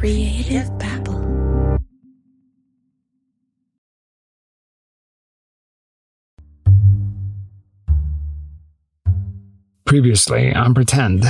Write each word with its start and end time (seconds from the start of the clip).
Creative 0.00 0.66
Babble. 0.78 1.20
Previously 9.84 10.54
on 10.54 10.72
Pretend. 10.72 11.24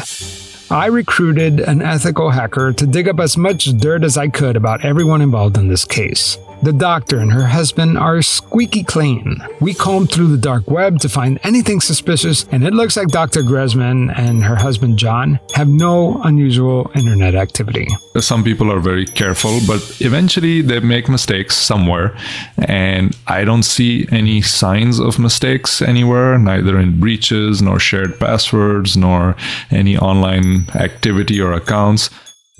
I 0.70 0.86
recruited 0.86 1.58
an 1.58 1.82
ethical 1.82 2.30
hacker 2.30 2.72
to 2.74 2.86
dig 2.86 3.08
up 3.08 3.18
as 3.18 3.36
much 3.36 3.64
dirt 3.76 4.04
as 4.04 4.16
I 4.16 4.28
could 4.28 4.54
about 4.54 4.84
everyone 4.84 5.20
involved 5.20 5.58
in 5.58 5.66
this 5.66 5.84
case. 5.84 6.38
The 6.62 6.74
doctor 6.74 7.18
and 7.18 7.32
her 7.32 7.46
husband 7.46 7.96
are 7.96 8.20
squeaky 8.20 8.82
clean. 8.82 9.42
We 9.62 9.72
combed 9.72 10.12
through 10.12 10.28
the 10.28 10.36
dark 10.36 10.70
web 10.70 10.98
to 11.00 11.08
find 11.08 11.40
anything 11.42 11.80
suspicious, 11.80 12.44
and 12.52 12.66
it 12.66 12.74
looks 12.74 12.98
like 12.98 13.08
Dr. 13.08 13.40
Gressman 13.40 14.12
and 14.14 14.44
her 14.44 14.56
husband 14.56 14.98
John 14.98 15.40
have 15.54 15.68
no 15.68 16.20
unusual 16.22 16.90
internet 16.94 17.34
activity. 17.34 17.88
Some 18.18 18.44
people 18.44 18.70
are 18.70 18.78
very 18.78 19.06
careful, 19.06 19.60
but 19.66 19.80
eventually 20.00 20.60
they 20.60 20.80
make 20.80 21.08
mistakes 21.08 21.56
somewhere, 21.56 22.14
and 22.58 23.16
I 23.26 23.44
don't 23.44 23.62
see 23.62 24.06
any 24.12 24.42
signs 24.42 25.00
of 25.00 25.18
mistakes 25.18 25.80
anywhere, 25.80 26.38
neither 26.38 26.78
in 26.78 27.00
breaches, 27.00 27.62
nor 27.62 27.80
shared 27.80 28.20
passwords, 28.20 28.98
nor 28.98 29.34
any 29.70 29.96
online 29.96 30.66
activity 30.74 31.40
or 31.40 31.54
accounts. 31.54 32.10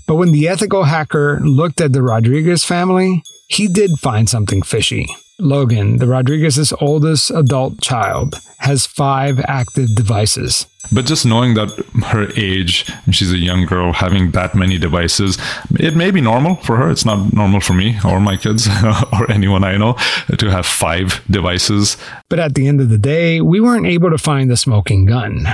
But 0.07 0.15
when 0.15 0.33
the 0.33 0.49
ethical 0.49 0.85
hacker 0.85 1.39
looked 1.43 1.83
at 1.83 1.93
the 1.93 2.03
Rodriguez 2.03 2.65
family, 2.65 3.23
he 3.51 3.67
did 3.67 3.99
find 3.99 4.29
something 4.29 4.63
fishy. 4.63 5.07
Logan, 5.41 5.97
the 5.99 6.07
Rodriguez's 6.07 6.73
oldest 6.81 7.31
adult 7.33 7.81
child, 7.81 8.37
has 8.59 8.87
five 8.87 9.41
active 9.49 9.89
devices. 9.97 10.67
But 10.93 11.07
just 11.07 11.27
knowing 11.27 11.55
that 11.55 11.71
her 12.07 12.29
age, 12.37 12.89
and 13.07 13.15
she's 13.15 13.33
a 13.33 13.39
young 13.39 13.67
girl, 13.67 13.93
having 13.93 14.31
that 14.33 14.55
many 14.55 14.79
devices, 14.79 15.37
it 15.79 15.97
may 15.97 16.13
be 16.13 16.21
normal 16.21 16.57
for 16.57 16.77
her. 16.77 16.91
It's 16.91 17.05
not 17.05 17.33
normal 17.33 17.61
for 17.61 17.73
me 17.73 17.99
or 18.05 18.21
my 18.21 18.37
kids 18.37 18.69
or 19.13 19.31
anyone 19.31 19.65
I 19.65 19.77
know 19.77 19.95
to 20.39 20.51
have 20.51 20.67
five 20.67 21.21
devices. 21.29 21.97
But 22.29 22.39
at 22.39 22.55
the 22.55 22.69
end 22.69 22.81
of 22.81 22.89
the 22.89 22.99
day, 22.99 23.41
we 23.41 23.61
weren't 23.61 23.87
able 23.87 24.11
to 24.11 24.19
find 24.19 24.49
the 24.49 24.57
smoking 24.57 25.07
gun. 25.07 25.47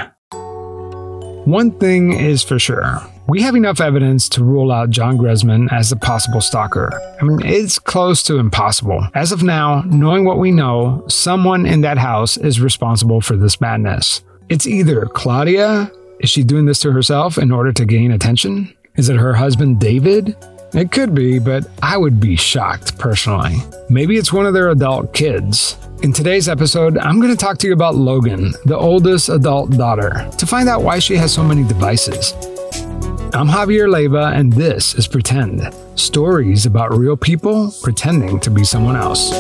One 1.47 1.71
thing 1.79 2.13
is 2.13 2.43
for 2.43 2.59
sure 2.59 3.01
we 3.29 3.43
have 3.43 3.57
enough 3.57 3.81
evidence 3.81 4.29
to 4.29 4.45
rule 4.45 4.71
out 4.71 4.91
John 4.91 5.19
Gressman 5.19 5.73
as 5.73 5.91
a 5.91 5.97
possible 5.97 6.41
stalker. 6.41 6.93
I 7.21 7.25
mean, 7.25 7.45
it's 7.45 7.79
close 7.79 8.23
to 8.25 8.39
impossible. 8.39 9.09
As 9.15 9.33
of 9.33 9.43
now, 9.43 9.83
knowing 9.87 10.25
what 10.25 10.39
we 10.39 10.53
know, 10.53 11.05
someone 11.09 11.67
in 11.67 11.81
that 11.81 11.99
house 11.99 12.37
is 12.37 12.61
responsible 12.61 13.21
for 13.21 13.37
this 13.37 13.61
madness. 13.61 14.23
It's 14.49 14.67
either 14.67 15.07
Claudia, 15.07 15.91
is 16.21 16.31
she 16.31 16.45
doing 16.45 16.67
this 16.67 16.79
to 16.81 16.93
herself 16.93 17.37
in 17.37 17.51
order 17.51 17.73
to 17.73 17.85
gain 17.85 18.13
attention? 18.13 18.73
Is 18.95 19.09
it 19.09 19.17
her 19.17 19.35
husband 19.35 19.81
David? 19.81 20.37
It 20.73 20.93
could 20.93 21.15
be, 21.15 21.41
but 21.41 21.67
I 21.83 21.97
would 21.97 22.21
be 22.21 22.37
shocked 22.37 22.97
personally. 22.99 23.57
Maybe 23.89 24.17
it's 24.19 24.33
one 24.33 24.47
of 24.47 24.55
their 24.55 24.69
adult 24.69 25.15
kids. 25.15 25.77
In 26.03 26.13
today's 26.13 26.49
episode, 26.49 26.97
I'm 26.99 27.19
going 27.21 27.33
to 27.33 27.37
talk 27.37 27.59
to 27.59 27.67
you 27.67 27.73
about 27.73 27.97
Logan, 27.97 28.53
the 28.67 28.77
oldest 28.77 29.31
adult 29.31 29.71
daughter, 29.71 30.31
to 30.39 30.47
find 30.47 30.69
out 30.69 30.83
why 30.83 31.01
she 31.01 31.17
has 31.17 31.33
so 31.33 31.43
many 31.43 31.65
devices. 31.65 32.35
I'm 33.37 33.49
Javier 33.49 33.87
Leiva, 33.87 34.33
and 34.35 34.51
this 34.51 34.95
is 34.95 35.07
Pretend 35.07 35.71
stories 35.95 36.65
about 36.65 36.97
real 36.97 37.19
people 37.19 37.71
pretending 37.83 38.41
to 38.41 38.51
be 38.51 38.65
someone 38.65 38.97
else. 38.97 39.31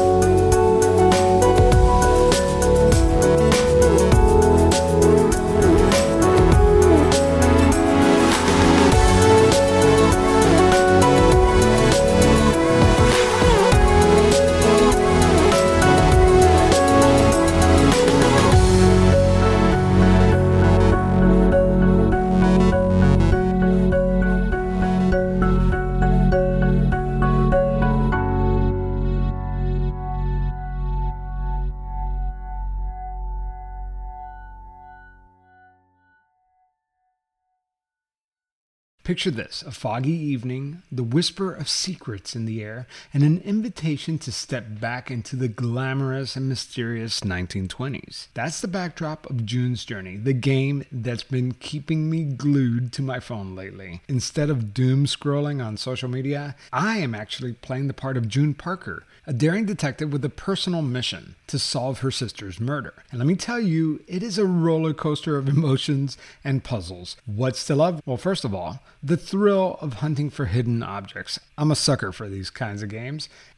Picture 39.17 39.31
this 39.31 39.63
a 39.63 39.71
foggy 39.71 40.11
evening, 40.11 40.83
the 40.93 41.03
whisper 41.03 41.51
of 41.51 41.71
secrets 41.71 42.37
in 42.37 42.45
the 42.45 42.63
air, 42.63 42.87
and 43.15 43.23
an 43.23 43.39
invitation 43.47 44.19
to 44.19 44.31
step 44.31 44.67
back 44.79 45.11
into 45.11 45.37
the 45.37 45.49
glamorous 45.49 46.37
and 46.37 46.51
mysterious 46.51 47.21
1920s. 47.21 48.27
That's 48.35 48.61
the 48.61 48.69
backdrop 48.69 49.31
of 49.31 49.47
June's 49.47 49.87
Journey, 49.87 50.19
the 50.19 50.35
game 50.35 50.85
that's 50.93 51.23
been 51.23 51.53
keeping 51.53 52.11
me 52.11 52.25
glued 52.25 52.93
to 52.93 53.01
my 53.01 53.19
phone 53.19 53.57
lately. 53.57 54.03
Instead 54.07 54.51
of 54.51 54.75
doom 54.75 55.07
scrolling 55.07 55.65
on 55.65 55.79
social 55.79 56.11
media, 56.11 56.55
I 56.71 56.99
am 56.99 57.15
actually 57.15 57.55
playing 57.55 57.87
the 57.87 57.95
part 57.95 58.19
of 58.19 58.29
June 58.29 58.53
Parker, 58.53 59.05
a 59.27 59.33
daring 59.33 59.67
detective 59.67 60.13
with 60.13 60.25
a 60.25 60.29
personal 60.29 60.83
mission 60.83 61.35
to 61.49 61.59
solve 61.59 61.99
her 62.01 62.11
sister's 62.11 62.61
murder. 62.61 62.95
And 63.11 63.19
let 63.19 63.27
me 63.27 63.35
tell 63.35 63.61
you, 63.61 64.01
it 64.07 64.23
is 64.23 64.39
a 64.39 64.47
roller 64.47 64.95
coaster 64.95 65.37
of 65.37 65.49
emotions 65.57 66.17
and 66.45 66.63
puzzles. 66.63 67.17
What's 67.27 67.65
to 67.67 67.75
love? 67.75 68.01
Well, 68.07 68.17
first 68.17 68.45
of 68.45 68.55
all, 68.55 68.81
the 69.03 69.17
thrill 69.17 69.79
of 69.81 69.95
hunting 69.95 70.31
for 70.31 70.47
hidden 70.47 70.83
objects. 70.83 71.41
I'm 71.59 71.71
a 71.71 71.77
sucker 71.77 72.13
for 72.13 72.29
these 72.29 72.51
kinds 72.51 72.83
of 72.83 72.89
games. 72.89 73.29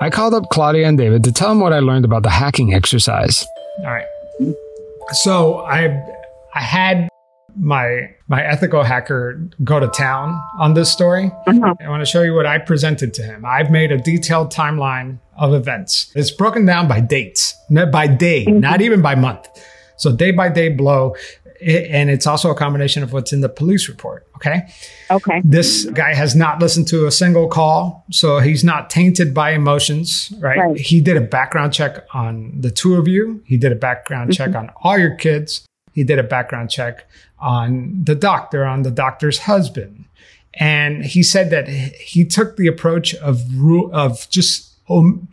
I 0.00 0.10
called 0.10 0.32
up 0.32 0.48
Claudia 0.50 0.86
and 0.86 0.96
David 0.96 1.24
to 1.24 1.32
tell 1.32 1.48
them 1.48 1.60
what 1.60 1.72
I 1.72 1.80
learned 1.80 2.04
about 2.04 2.22
the 2.22 2.30
hacking 2.30 2.72
exercise. 2.72 3.44
All 3.78 3.86
right. 3.86 4.06
So 5.10 5.58
I 5.60 5.86
I 6.54 6.60
had 6.60 7.08
my 7.56 8.14
my 8.28 8.44
ethical 8.44 8.84
hacker 8.84 9.40
go 9.64 9.80
to 9.80 9.88
town 9.88 10.40
on 10.58 10.74
this 10.74 10.90
story. 10.90 11.32
Mm-hmm. 11.48 11.82
I 11.84 11.88
want 11.88 12.00
to 12.00 12.06
show 12.06 12.22
you 12.22 12.34
what 12.34 12.46
I 12.46 12.58
presented 12.58 13.12
to 13.14 13.22
him. 13.22 13.44
I've 13.44 13.72
made 13.72 13.90
a 13.90 13.98
detailed 13.98 14.52
timeline 14.52 15.18
of 15.36 15.52
events. 15.52 16.12
It's 16.14 16.30
broken 16.30 16.64
down 16.64 16.86
by 16.86 17.00
dates, 17.00 17.54
by 17.68 18.06
day, 18.06 18.46
mm-hmm. 18.46 18.60
not 18.60 18.80
even 18.80 19.02
by 19.02 19.16
month. 19.16 19.48
So 19.96 20.14
day 20.14 20.30
by 20.30 20.48
day 20.48 20.68
blow 20.68 21.16
and 21.60 22.10
it's 22.10 22.26
also 22.26 22.50
a 22.50 22.54
combination 22.54 23.02
of 23.02 23.12
what's 23.12 23.32
in 23.32 23.40
the 23.40 23.48
police 23.48 23.88
report. 23.88 24.26
Okay. 24.36 24.68
Okay. 25.10 25.42
This 25.44 25.84
guy 25.86 26.14
has 26.14 26.36
not 26.36 26.60
listened 26.60 26.88
to 26.88 27.06
a 27.06 27.10
single 27.10 27.48
call, 27.48 28.04
so 28.10 28.38
he's 28.38 28.62
not 28.62 28.90
tainted 28.90 29.34
by 29.34 29.52
emotions, 29.52 30.32
right? 30.38 30.58
right. 30.58 30.76
He 30.76 31.00
did 31.00 31.16
a 31.16 31.20
background 31.20 31.72
check 31.72 32.04
on 32.14 32.52
the 32.60 32.70
two 32.70 32.94
of 32.94 33.08
you. 33.08 33.42
He 33.44 33.56
did 33.56 33.72
a 33.72 33.76
background 33.76 34.30
mm-hmm. 34.30 34.52
check 34.52 34.54
on 34.54 34.70
all 34.82 34.98
your 34.98 35.14
kids. 35.16 35.66
He 35.92 36.04
did 36.04 36.18
a 36.18 36.22
background 36.22 36.70
check 36.70 37.08
on 37.40 38.04
the 38.04 38.14
doctor, 38.14 38.64
on 38.64 38.82
the 38.82 38.90
doctor's 38.90 39.40
husband. 39.40 40.04
And 40.54 41.04
he 41.04 41.22
said 41.22 41.50
that 41.50 41.68
he 41.68 42.24
took 42.24 42.56
the 42.56 42.66
approach 42.66 43.14
of 43.16 43.42
of 43.92 44.28
just 44.30 44.76
um, 44.88 45.28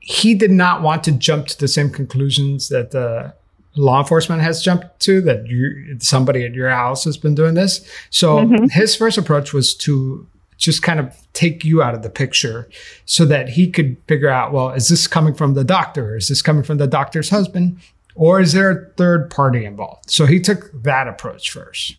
he 0.00 0.34
did 0.34 0.50
not 0.50 0.82
want 0.82 1.04
to 1.04 1.12
jump 1.12 1.46
to 1.48 1.58
the 1.58 1.68
same 1.68 1.90
conclusions 1.90 2.68
that 2.68 2.90
the 2.90 3.34
law 3.76 4.00
enforcement 4.00 4.42
has 4.42 4.62
jumped 4.62 5.00
to 5.00 5.20
that 5.22 5.46
you, 5.46 5.96
somebody 6.00 6.44
at 6.44 6.54
your 6.54 6.70
house 6.70 7.04
has 7.04 7.16
been 7.16 7.34
doing 7.34 7.54
this. 7.54 7.88
So 8.10 8.38
mm-hmm. 8.38 8.66
his 8.70 8.96
first 8.96 9.18
approach 9.18 9.52
was 9.52 9.74
to 9.76 10.26
just 10.56 10.82
kind 10.82 10.98
of 10.98 11.16
take 11.34 11.64
you 11.64 11.82
out 11.82 11.94
of 11.94 12.02
the 12.02 12.10
picture 12.10 12.68
so 13.04 13.24
that 13.26 13.50
he 13.50 13.70
could 13.70 13.96
figure 14.08 14.28
out, 14.28 14.52
well, 14.52 14.70
is 14.70 14.88
this 14.88 15.06
coming 15.06 15.34
from 15.34 15.54
the 15.54 15.64
doctor? 15.64 16.16
Is 16.16 16.28
this 16.28 16.42
coming 16.42 16.64
from 16.64 16.78
the 16.78 16.88
doctor's 16.88 17.30
husband? 17.30 17.78
Or 18.16 18.40
is 18.40 18.52
there 18.52 18.70
a 18.70 18.90
third 18.96 19.30
party 19.30 19.64
involved? 19.64 20.10
So 20.10 20.26
he 20.26 20.40
took 20.40 20.72
that 20.82 21.06
approach 21.06 21.52
first. 21.52 21.96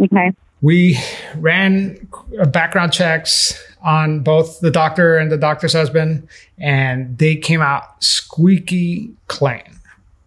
Okay. 0.00 0.32
We 0.62 0.98
ran 1.36 2.08
background 2.50 2.92
checks 2.92 3.62
on 3.82 4.20
both 4.20 4.60
the 4.60 4.70
doctor 4.70 5.18
and 5.18 5.30
the 5.30 5.36
doctor's 5.36 5.72
husband, 5.74 6.26
and 6.58 7.16
they 7.18 7.36
came 7.36 7.60
out 7.60 8.02
squeaky 8.02 9.12
clean. 9.28 9.77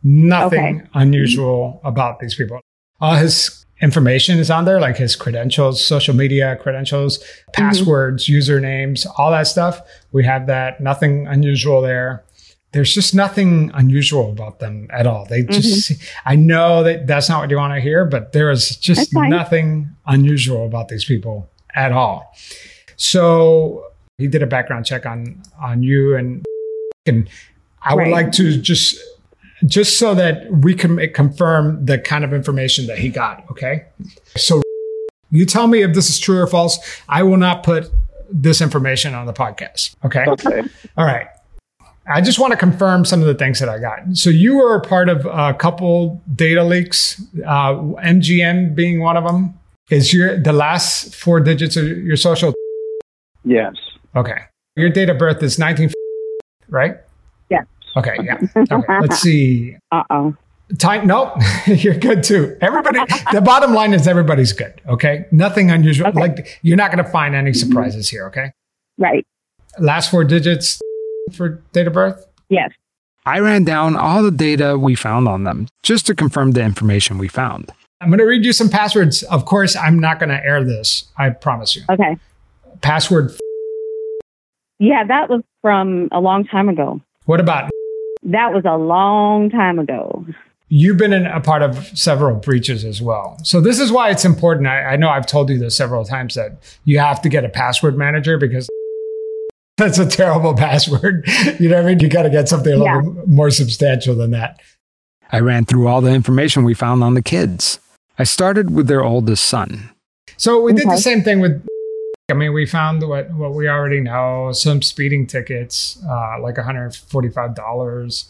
Nothing 0.03 0.81
okay. 0.81 0.89
unusual 0.93 1.81
about 1.83 2.19
these 2.19 2.35
people. 2.35 2.59
All 2.99 3.15
his 3.15 3.65
information 3.81 4.37
is 4.37 4.51
on 4.51 4.65
there, 4.65 4.79
like 4.79 4.97
his 4.97 5.15
credentials, 5.15 5.83
social 5.83 6.15
media 6.15 6.55
credentials, 6.55 7.19
mm-hmm. 7.19 7.51
passwords, 7.53 8.27
usernames, 8.27 9.05
all 9.17 9.31
that 9.31 9.47
stuff. 9.47 9.81
We 10.11 10.23
have 10.25 10.47
that. 10.47 10.81
Nothing 10.81 11.27
unusual 11.27 11.81
there. 11.81 12.23
There's 12.73 12.93
just 12.93 13.13
nothing 13.13 13.69
unusual 13.73 14.31
about 14.31 14.59
them 14.59 14.87
at 14.91 15.05
all. 15.05 15.25
They 15.25 15.41
mm-hmm. 15.41 15.59
just, 15.59 15.91
I 16.25 16.35
know 16.35 16.83
that 16.83 17.05
that's 17.05 17.27
not 17.27 17.41
what 17.41 17.49
you 17.49 17.57
want 17.57 17.73
to 17.73 17.81
hear, 17.81 18.05
but 18.05 18.31
there 18.31 18.49
is 18.49 18.77
just 18.77 19.09
nothing 19.13 19.89
unusual 20.05 20.65
about 20.65 20.87
these 20.87 21.03
people 21.03 21.49
at 21.75 21.91
all. 21.91 22.33
So 22.95 23.87
he 24.17 24.27
did 24.27 24.43
a 24.43 24.47
background 24.47 24.85
check 24.85 25.05
on 25.05 25.41
on 25.59 25.83
you 25.83 26.15
and 26.15 26.45
and 27.07 27.27
I 27.81 27.95
would 27.95 28.09
like 28.09 28.31
to 28.33 28.61
just 28.61 28.95
just 29.65 29.99
so 29.99 30.15
that 30.15 30.51
we 30.51 30.73
can 30.73 30.97
confirm 31.13 31.85
the 31.85 31.99
kind 31.99 32.23
of 32.23 32.33
information 32.33 32.87
that 32.87 32.97
he 32.97 33.09
got. 33.09 33.43
Okay, 33.51 33.85
so 34.35 34.61
you 35.31 35.45
tell 35.45 35.67
me 35.67 35.81
if 35.81 35.93
this 35.93 36.09
is 36.09 36.19
true 36.19 36.39
or 36.39 36.47
false. 36.47 36.77
I 37.07 37.23
will 37.23 37.37
not 37.37 37.63
put 37.63 37.89
this 38.29 38.61
information 38.61 39.13
on 39.13 39.25
the 39.25 39.33
podcast. 39.33 39.95
Okay. 40.05 40.25
Okay. 40.25 40.63
All 40.97 41.05
right. 41.05 41.27
I 42.07 42.19
just 42.19 42.39
want 42.39 42.51
to 42.51 42.57
confirm 42.57 43.05
some 43.05 43.21
of 43.21 43.27
the 43.27 43.35
things 43.35 43.59
that 43.59 43.69
I 43.69 43.77
got. 43.79 43.99
So 44.17 44.29
you 44.29 44.55
were 44.57 44.75
a 44.75 44.81
part 44.81 45.07
of 45.07 45.25
a 45.25 45.53
couple 45.53 46.21
data 46.35 46.63
leaks, 46.63 47.21
uh, 47.45 47.73
MGM 47.73 48.75
being 48.75 48.99
one 49.01 49.17
of 49.17 49.23
them. 49.23 49.57
Is 49.89 50.13
your 50.13 50.37
the 50.37 50.53
last 50.53 51.15
four 51.15 51.39
digits 51.39 51.75
of 51.75 51.85
your 51.85 52.17
social? 52.17 52.53
Yes. 53.43 53.75
Okay. 54.15 54.37
Your 54.75 54.89
date 54.89 55.09
of 55.09 55.17
birth 55.17 55.43
is 55.43 55.59
19, 55.59 55.91
right? 56.69 56.97
Yes. 57.95 58.05
Okay. 58.05 58.17
Yeah. 58.23 58.63
Okay. 58.71 58.99
Let's 59.01 59.19
see. 59.19 59.77
Uh 59.91 60.03
oh. 60.09 60.35
Time. 60.77 61.05
Nope. 61.07 61.33
You're 61.67 61.95
good 61.95 62.23
too. 62.23 62.57
Everybody. 62.61 62.99
the 63.33 63.41
bottom 63.41 63.73
line 63.73 63.93
is 63.93 64.07
everybody's 64.07 64.53
good. 64.53 64.81
Okay. 64.87 65.25
Nothing 65.31 65.69
unusual. 65.71 66.07
Okay. 66.07 66.19
Like 66.19 66.59
you're 66.61 66.77
not 66.77 66.91
going 66.91 67.03
to 67.03 67.09
find 67.11 67.35
any 67.35 67.53
surprises 67.53 68.09
here. 68.09 68.27
Okay. 68.27 68.51
Right. 68.97 69.25
Last 69.79 70.09
four 70.11 70.23
digits 70.23 70.79
for 71.33 71.61
date 71.73 71.87
of 71.87 71.93
birth. 71.93 72.25
Yes. 72.49 72.71
I 73.25 73.39
ran 73.39 73.65
down 73.65 73.95
all 73.95 74.23
the 74.23 74.31
data 74.31 74.77
we 74.77 74.95
found 74.95 75.27
on 75.27 75.43
them 75.43 75.67
just 75.83 76.07
to 76.07 76.15
confirm 76.15 76.51
the 76.51 76.63
information 76.63 77.17
we 77.17 77.27
found. 77.27 77.71
I'm 78.01 78.09
going 78.09 78.17
to 78.17 78.25
read 78.25 78.43
you 78.43 78.51
some 78.51 78.67
passwords. 78.67 79.21
Of 79.23 79.45
course, 79.45 79.75
I'm 79.75 79.99
not 79.99 80.19
going 80.19 80.29
to 80.29 80.43
air 80.43 80.63
this. 80.63 81.05
I 81.17 81.29
promise 81.29 81.75
you. 81.75 81.83
Okay. 81.89 82.17
Password. 82.81 83.31
Yeah, 84.79 85.03
that 85.07 85.29
was 85.29 85.43
from 85.61 86.09
a 86.11 86.19
long 86.19 86.45
time 86.45 86.67
ago. 86.67 86.99
What 87.25 87.39
about 87.39 87.69
That 88.23 88.53
was 88.53 88.63
a 88.65 88.77
long 88.77 89.49
time 89.49 89.79
ago. 89.79 90.25
you've 90.69 90.97
been 90.97 91.11
in 91.13 91.25
a 91.25 91.41
part 91.41 91.61
of 91.61 91.75
several 91.97 92.35
breaches 92.37 92.85
as 92.85 93.01
well. 93.01 93.37
So 93.43 93.59
this 93.59 93.79
is 93.79 93.91
why 93.91 94.09
it's 94.09 94.23
important. 94.25 94.67
I, 94.67 94.93
I 94.93 94.95
know 94.95 95.09
I've 95.09 95.25
told 95.25 95.49
you 95.49 95.57
this 95.59 95.75
several 95.75 96.05
times 96.05 96.35
that 96.35 96.53
you 96.85 96.99
have 96.99 97.21
to 97.23 97.29
get 97.29 97.43
a 97.43 97.49
password 97.49 97.97
manager 97.97 98.37
because 98.37 98.69
that's 99.77 99.97
a 99.99 100.05
terrible 100.07 100.53
password. 100.55 101.25
You 101.59 101.69
know 101.69 101.75
what 101.77 101.85
I 101.85 101.87
mean? 101.89 101.99
You 101.99 102.07
got 102.09 102.23
to 102.23 102.29
get 102.29 102.47
something 102.47 102.71
a 102.73 102.77
little 102.77 102.85
Yeah. 102.95 103.01
bit 103.01 103.27
more 103.27 103.51
substantial 103.51 104.15
than 104.15 104.31
that. 104.31 104.59
I 105.31 105.39
ran 105.39 105.65
through 105.65 105.87
all 105.87 106.01
the 106.01 106.11
information 106.11 106.63
we 106.63 106.73
found 106.73 107.03
on 107.03 107.13
the 107.15 107.21
kids. 107.21 107.79
I 108.19 108.23
started 108.23 108.69
with 108.71 108.87
their 108.87 109.03
oldest 109.03 109.45
son. 109.45 109.89
So 110.37 110.61
we 110.61 110.73
did 110.73 110.87
the 110.87 110.97
same 110.97 111.21
thing 111.23 111.39
with. 111.39 111.65
I 112.31 112.33
mean, 112.33 112.53
we 112.53 112.65
found 112.65 113.07
what 113.07 113.29
what 113.31 113.53
we 113.53 113.67
already 113.67 113.99
know: 113.99 114.51
some 114.53 114.81
speeding 114.81 115.27
tickets, 115.27 116.01
uh, 116.09 116.39
like 116.41 116.57
one 116.57 116.65
hundred 116.65 116.95
forty-five 116.95 117.53
dollars. 117.55 118.29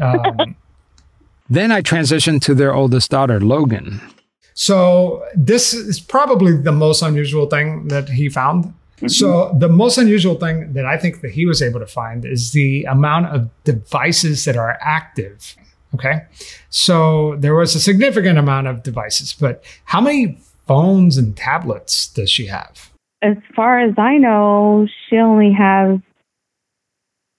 Um, 0.00 0.56
then 1.50 1.70
I 1.70 1.82
transitioned 1.82 2.40
to 2.42 2.54
their 2.54 2.74
oldest 2.74 3.10
daughter, 3.10 3.40
Logan. 3.40 4.00
So 4.54 5.24
this 5.34 5.74
is 5.74 6.00
probably 6.00 6.56
the 6.56 6.72
most 6.72 7.02
unusual 7.02 7.46
thing 7.46 7.88
that 7.88 8.08
he 8.08 8.28
found. 8.28 8.72
So 9.06 9.54
the 9.58 9.68
most 9.68 9.98
unusual 9.98 10.36
thing 10.36 10.72
that 10.72 10.86
I 10.86 10.96
think 10.96 11.20
that 11.20 11.32
he 11.32 11.44
was 11.44 11.60
able 11.60 11.80
to 11.80 11.86
find 11.86 12.24
is 12.24 12.52
the 12.52 12.84
amount 12.84 13.26
of 13.26 13.50
devices 13.64 14.44
that 14.44 14.56
are 14.56 14.78
active. 14.80 15.56
Okay. 15.94 16.22
So 16.70 17.36
there 17.38 17.54
was 17.54 17.74
a 17.74 17.80
significant 17.80 18.38
amount 18.38 18.66
of 18.66 18.82
devices, 18.82 19.32
but 19.32 19.62
how 19.84 20.00
many 20.00 20.38
phones 20.66 21.18
and 21.18 21.36
tablets 21.36 22.08
does 22.08 22.30
she 22.30 22.46
have? 22.46 22.90
As 23.24 23.36
far 23.56 23.80
as 23.80 23.94
I 23.96 24.18
know, 24.18 24.86
she 25.08 25.16
only 25.16 25.50
has 25.52 25.98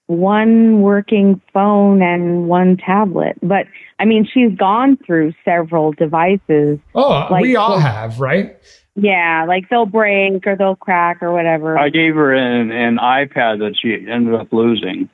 one 0.08 0.82
working 0.82 1.40
phone 1.52 2.02
and 2.02 2.48
one 2.48 2.76
tablet. 2.76 3.36
But 3.40 3.66
I 4.00 4.04
mean, 4.04 4.26
she's 4.32 4.56
gone 4.58 4.98
through 5.06 5.32
several 5.44 5.92
devices. 5.92 6.80
Oh, 6.94 7.28
Like- 7.30 7.42
we 7.42 7.54
all 7.54 7.78
have, 7.78 8.18
right? 8.20 8.56
Yeah, 8.96 9.44
like 9.46 9.68
they'll 9.68 9.86
break 9.86 10.44
or 10.46 10.56
they'll 10.56 10.74
crack 10.74 11.22
or 11.22 11.32
whatever. 11.32 11.78
I 11.78 11.90
gave 11.90 12.14
her 12.14 12.34
an, 12.34 12.72
an 12.72 12.96
iPad 12.96 13.58
that 13.58 13.74
she 13.80 13.92
ended 14.10 14.34
up 14.34 14.52
losing. 14.52 15.08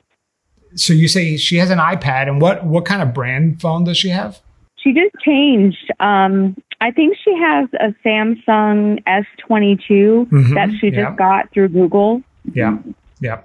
So 0.75 0.91
you 0.93 1.07
say 1.07 1.37
she 1.37 1.57
has 1.57 1.69
an 1.69 1.77
iPad, 1.77 2.27
and 2.27 2.41
what 2.41 2.65
what 2.65 2.85
kind 2.85 3.01
of 3.03 3.13
brand 3.13 3.61
phone 3.61 3.83
does 3.83 3.97
she 3.97 4.09
have? 4.09 4.39
She 4.83 4.91
just 4.93 5.15
changed. 5.23 5.89
Um, 5.99 6.55
I 6.81 6.91
think 6.91 7.15
she 7.23 7.33
has 7.37 7.69
a 7.79 7.93
Samsung 8.05 9.01
S22 9.07 10.27
Mhm, 10.29 10.53
that 10.55 10.69
she 10.79 10.91
just 10.91 11.15
got 11.17 11.49
through 11.51 11.69
Google. 11.69 12.21
Yeah. 12.53 12.77
Yeah. 13.21 13.39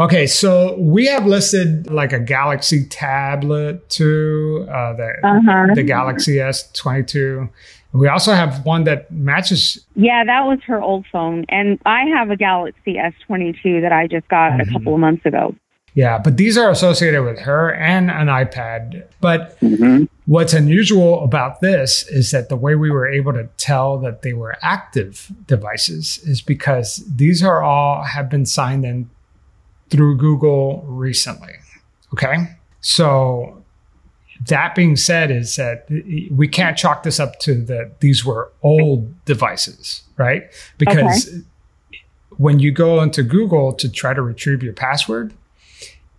Okay. 0.00 0.26
So 0.26 0.74
we 0.78 1.04
have 1.06 1.26
listed 1.26 1.90
like 1.90 2.14
a 2.14 2.18
Galaxy 2.18 2.86
tablet 2.88 3.90
too, 3.90 4.66
uh, 4.70 4.94
the, 4.94 5.12
Uh-huh. 5.22 5.74
the 5.74 5.82
Galaxy 5.82 6.36
S22. 6.40 7.50
We 7.92 8.08
also 8.08 8.32
have 8.32 8.64
one 8.64 8.84
that 8.84 9.10
matches. 9.10 9.84
Yeah, 9.96 10.24
that 10.24 10.46
was 10.46 10.58
her 10.66 10.80
old 10.80 11.04
phone. 11.12 11.44
And 11.50 11.78
I 11.84 12.04
have 12.04 12.30
a 12.30 12.36
Galaxy 12.36 12.96
S22 12.96 13.80
that 13.82 13.92
I 13.92 14.06
just 14.06 14.28
got 14.28 14.52
Mhm. 14.52 14.62
a 14.68 14.72
couple 14.72 14.94
of 14.94 15.00
months 15.00 15.26
ago. 15.26 15.54
Yeah. 15.98 16.18
But 16.18 16.36
these 16.36 16.56
are 16.56 16.70
associated 16.70 17.24
with 17.24 17.40
her 17.40 17.74
and 17.74 18.08
an 18.08 18.28
iPad. 18.28 19.02
But 19.20 19.58
Mm-hmm. 19.60 20.04
what's 20.26 20.52
unusual 20.52 21.24
about 21.24 21.60
this 21.60 22.06
is 22.06 22.30
that 22.30 22.48
the 22.48 22.54
way 22.54 22.76
we 22.76 22.88
were 22.88 23.08
able 23.08 23.32
to 23.32 23.48
tell 23.56 23.98
that 23.98 24.22
they 24.22 24.32
were 24.32 24.56
active 24.62 25.32
devices 25.48 26.18
is 26.22 26.40
because 26.40 27.02
these 27.12 27.42
are 27.42 27.64
all 27.64 28.04
have 28.04 28.30
been 28.30 28.46
signed 28.46 28.84
in 28.84 29.10
through 29.90 30.16
Google 30.18 30.84
recently. 30.86 31.54
Okay. 32.12 32.56
So 32.80 33.64
that 34.46 34.76
being 34.76 34.94
said 34.94 35.32
is 35.32 35.56
that 35.56 35.88
we 36.30 36.46
can't 36.46 36.78
chalk 36.78 37.02
this 37.02 37.18
up 37.18 37.40
to 37.40 37.60
that 37.64 37.98
these 37.98 38.24
were 38.24 38.52
old 38.62 39.24
devices, 39.24 40.04
right? 40.16 40.44
Because 40.78 41.42
when 42.36 42.60
you 42.60 42.70
go 42.70 43.02
into 43.02 43.24
Google 43.24 43.72
to 43.72 43.90
try 43.90 44.14
to 44.14 44.22
retrieve 44.22 44.62
your 44.62 44.74
password, 44.74 45.34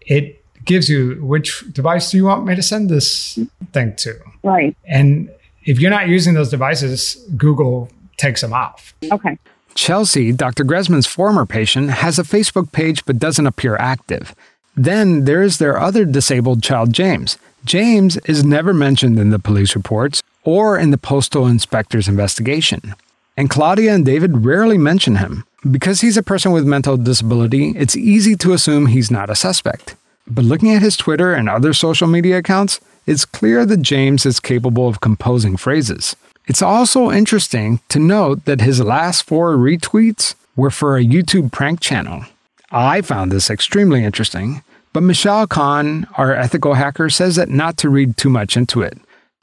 it 0.10 0.44
gives 0.66 0.90
you 0.90 1.16
which 1.24 1.64
device 1.72 2.12
do 2.12 2.18
you 2.18 2.26
want 2.26 2.46
me 2.46 2.56
to 2.56 2.62
send 2.62 2.90
this 2.90 3.40
thing 3.72 3.96
to? 3.98 4.20
Right. 4.44 4.76
And 4.86 5.32
if 5.64 5.80
you're 5.80 5.92
not 5.92 6.10
using 6.10 6.34
those 6.34 6.50
devices, 6.50 7.16
Google 7.38 7.90
takes 8.18 8.42
them 8.42 8.54
off. 8.54 8.94
Okay. 9.12 9.38
Chelsea, 9.76 10.34
Dr. 10.34 10.66
Gressman's 10.66 11.08
former 11.08 11.46
patient, 11.46 11.92
has 11.92 12.20
a 12.20 12.24
Facebook 12.24 12.72
page 12.72 13.06
but 13.06 13.20
doesn't 13.20 13.48
appear 13.48 13.78
active. 13.78 14.36
Then 14.76 15.26
there's 15.26 15.58
their 15.58 15.80
other 15.80 16.06
disabled 16.06 16.64
child, 16.64 16.92
James. 16.92 17.38
James 17.66 18.18
is 18.26 18.44
never 18.44 18.74
mentioned 18.74 19.20
in 19.20 19.30
the 19.30 19.40
police 19.40 19.76
reports 19.76 20.24
or 20.44 20.78
in 20.78 20.92
the 20.92 20.98
postal 20.98 21.46
inspector's 21.46 22.08
investigation. 22.08 22.96
And 23.38 23.50
Claudia 23.50 23.94
and 23.94 24.06
David 24.06 24.44
rarely 24.46 24.78
mention 24.78 25.18
him. 25.18 25.46
Because 25.70 26.02
he's 26.02 26.18
a 26.18 26.24
person 26.24 26.54
with 26.54 26.66
mental 26.66 26.96
disability, 26.96 27.74
it's 27.76 27.96
easy 27.96 28.36
to 28.38 28.54
assume 28.54 28.86
he's 28.86 29.12
not 29.12 29.30
a 29.30 29.36
suspect. 29.36 29.96
But 30.30 30.46
looking 30.46 30.72
at 30.72 30.82
his 30.82 30.96
Twitter 30.96 31.34
and 31.34 31.50
other 31.50 31.74
social 31.74 32.08
media 32.08 32.38
accounts, 32.38 32.80
it's 33.08 33.26
clear 33.26 33.66
that 33.66 33.82
James 33.82 34.26
is 34.26 34.40
capable 34.40 34.88
of 34.88 35.02
composing 35.02 35.58
phrases. 35.58 36.16
It's 36.48 36.62
also 36.62 37.12
interesting 37.12 37.80
to 37.90 38.00
note 38.00 38.46
that 38.46 38.62
his 38.62 38.82
last 38.82 39.24
four 39.24 39.56
retweets 39.56 40.36
were 40.56 40.72
for 40.72 40.98
a 40.98 41.04
YouTube 41.04 41.52
prank 41.52 41.80
channel. 41.80 42.26
I 42.72 43.02
found 43.02 43.32
this 43.32 43.50
extremely 43.50 44.04
interesting, 44.04 44.64
but 44.94 45.04
Mishaal 45.04 45.50
Khan, 45.50 46.08
our 46.18 46.34
ethical 46.34 46.76
hacker, 46.76 47.10
says 47.10 47.36
that 47.36 47.50
not 47.50 47.78
to 47.78 47.90
read 47.90 48.18
too 48.18 48.30
much 48.30 48.56
into 48.56 48.82
it. 48.82 48.98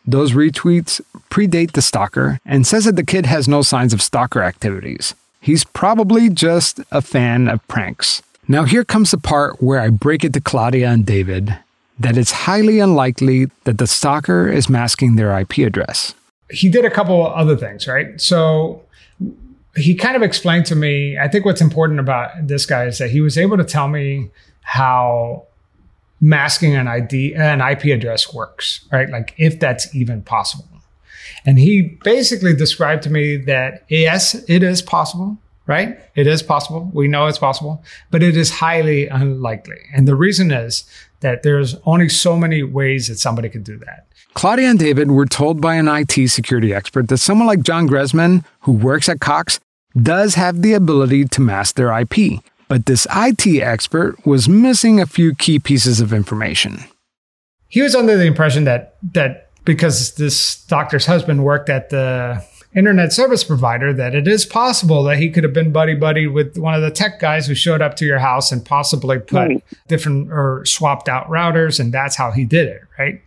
Those 0.07 0.33
retweets 0.33 1.01
predate 1.31 1.73
the 1.73 1.83
stalker 1.83 2.41
and 2.47 2.67
says 2.67 2.85
that 2.85 2.95
the 2.95 3.05
kid 3.05 3.27
has 3.27 3.49
no 3.49 3.63
signs 3.63 3.93
of 3.93 4.03
stalker 4.03 4.43
activities. 4.43 5.15
He's 5.41 5.65
probably 5.65 6.29
just 6.29 6.81
a 6.91 7.03
fan 7.03 7.49
of 7.49 7.67
pranks. 7.67 8.23
Now, 8.49 8.65
here 8.65 8.85
comes 8.85 9.11
the 9.11 9.19
part 9.19 9.61
where 9.63 9.81
I 9.81 9.91
break 9.91 10.25
it 10.25 10.33
to 10.35 10.41
Claudia 10.41 10.89
and 10.91 11.05
David 11.05 11.59
that 11.99 12.17
it's 12.17 12.31
highly 12.31 12.79
unlikely 12.79 13.47
that 13.65 13.79
the 13.79 13.87
stalker 13.87 14.49
is 14.49 14.69
masking 14.69 15.17
their 15.17 15.37
IP 15.39 15.59
address. 15.59 16.15
He 16.51 16.69
did 16.69 16.85
a 16.85 16.91
couple 16.91 17.27
other 17.27 17.57
things, 17.57 17.89
right? 17.89 18.21
So 18.21 18.83
he 19.75 19.95
kind 19.95 20.15
of 20.15 20.23
explained 20.23 20.67
to 20.67 20.77
me, 20.77 21.19
I 21.19 21.29
think 21.29 21.45
what's 21.45 21.61
important 21.61 21.99
about 21.99 22.31
this 22.47 22.67
guy 22.67 22.85
is 22.85 22.99
that 22.99 23.11
he 23.11 23.21
was 23.21 23.37
able 23.37 23.57
to 23.57 23.65
tell 23.65 23.89
me 23.89 24.31
how 24.63 25.47
masking 26.21 26.75
an 26.75 26.87
ID, 26.87 27.35
an 27.35 27.61
IP 27.61 27.85
address 27.87 28.33
works, 28.33 28.87
right? 28.93 29.09
Like 29.09 29.35
if 29.37 29.59
that's 29.59 29.95
even 29.95 30.23
possible. 30.23 30.69
And 31.45 31.59
he 31.59 31.99
basically 32.05 32.55
described 32.55 33.03
to 33.05 33.11
me 33.11 33.37
that 33.37 33.85
yes, 33.89 34.35
it 34.49 34.63
is 34.63 34.83
possible, 34.83 35.39
right? 35.67 35.99
It 36.15 36.27
is 36.27 36.43
possible. 36.43 36.91
We 36.93 37.09
know 37.09 37.27
it's 37.27 37.39
possible, 37.39 37.85
but 38.11 38.23
it 38.23 38.37
is 38.37 38.51
highly 38.51 39.09
unlikely. 39.09 39.79
And 39.95 40.07
the 40.07 40.15
reason 40.15 40.51
is 40.51 40.85
that 41.21 41.43
there's 41.43 41.77
only 41.85 42.09
so 42.09 42.37
many 42.37 42.63
ways 42.63 43.09
that 43.09 43.19
somebody 43.19 43.49
could 43.49 43.65
do 43.65 43.79
that. 43.79 44.07
Claudia 44.35 44.69
and 44.69 44.79
David 44.79 45.11
were 45.11 45.27
told 45.27 45.61
by 45.61 45.77
an 45.77 45.89
IT 45.89 46.29
security 46.29 46.75
expert 46.75 47.09
that 47.09 47.19
someone 47.19 47.47
like 47.47 47.63
John 47.63 47.89
Gressman, 47.89 48.45
who 48.61 48.73
works 48.73 49.09
at 49.09 49.21
Cox, 49.21 49.59
does 50.01 50.35
have 50.35 50.61
the 50.61 50.75
ability 50.75 51.25
to 51.25 51.41
mask 51.41 51.77
their 51.77 51.97
IP. 51.99 52.43
But 52.69 52.87
this 52.87 53.07
IT 53.15 53.47
expert 53.63 54.27
was 54.27 54.49
missing 54.49 55.01
a 55.01 55.07
few 55.07 55.35
key 55.35 55.59
pieces 55.59 56.01
of 56.01 56.13
information. 56.13 56.85
He 57.69 57.81
was 57.81 57.95
under 57.95 58.17
the 58.17 58.27
impression 58.27 58.65
that 58.65 58.97
that 59.15 59.51
because 59.65 60.15
this 60.15 60.65
doctor's 60.67 61.07
husband 61.07 61.45
worked 61.45 61.69
at 61.69 61.91
the 61.91 62.45
internet 62.77 63.11
service 63.11 63.43
provider 63.43 63.93
that 63.95 64.15
it 64.15 64.29
is 64.29 64.45
possible 64.45 65.03
that 65.03 65.17
he 65.17 65.31
could 65.31 65.43
have 65.43 65.55
been 65.55 65.73
buddy 65.73 65.95
buddy 65.95 66.27
with 66.27 66.59
one 66.59 66.75
of 66.75 66.83
the 66.83 66.91
tech 66.91 67.19
guys 67.19 67.47
who 67.47 67.55
showed 67.55 67.81
up 67.81 67.97
to 67.97 68.05
your 68.05 68.19
house 68.19 68.53
and 68.53 68.65
possibly 68.65 69.19
put 69.19 69.49
right. 69.49 69.65
different 69.89 70.31
or 70.31 70.65
swapped 70.67 71.09
out 71.09 71.27
routers 71.29 71.81
and 71.81 71.93
that's 71.93 72.15
how 72.15 72.31
he 72.31 72.45
did 72.45 72.69
it 72.69 72.83
right 72.99 73.23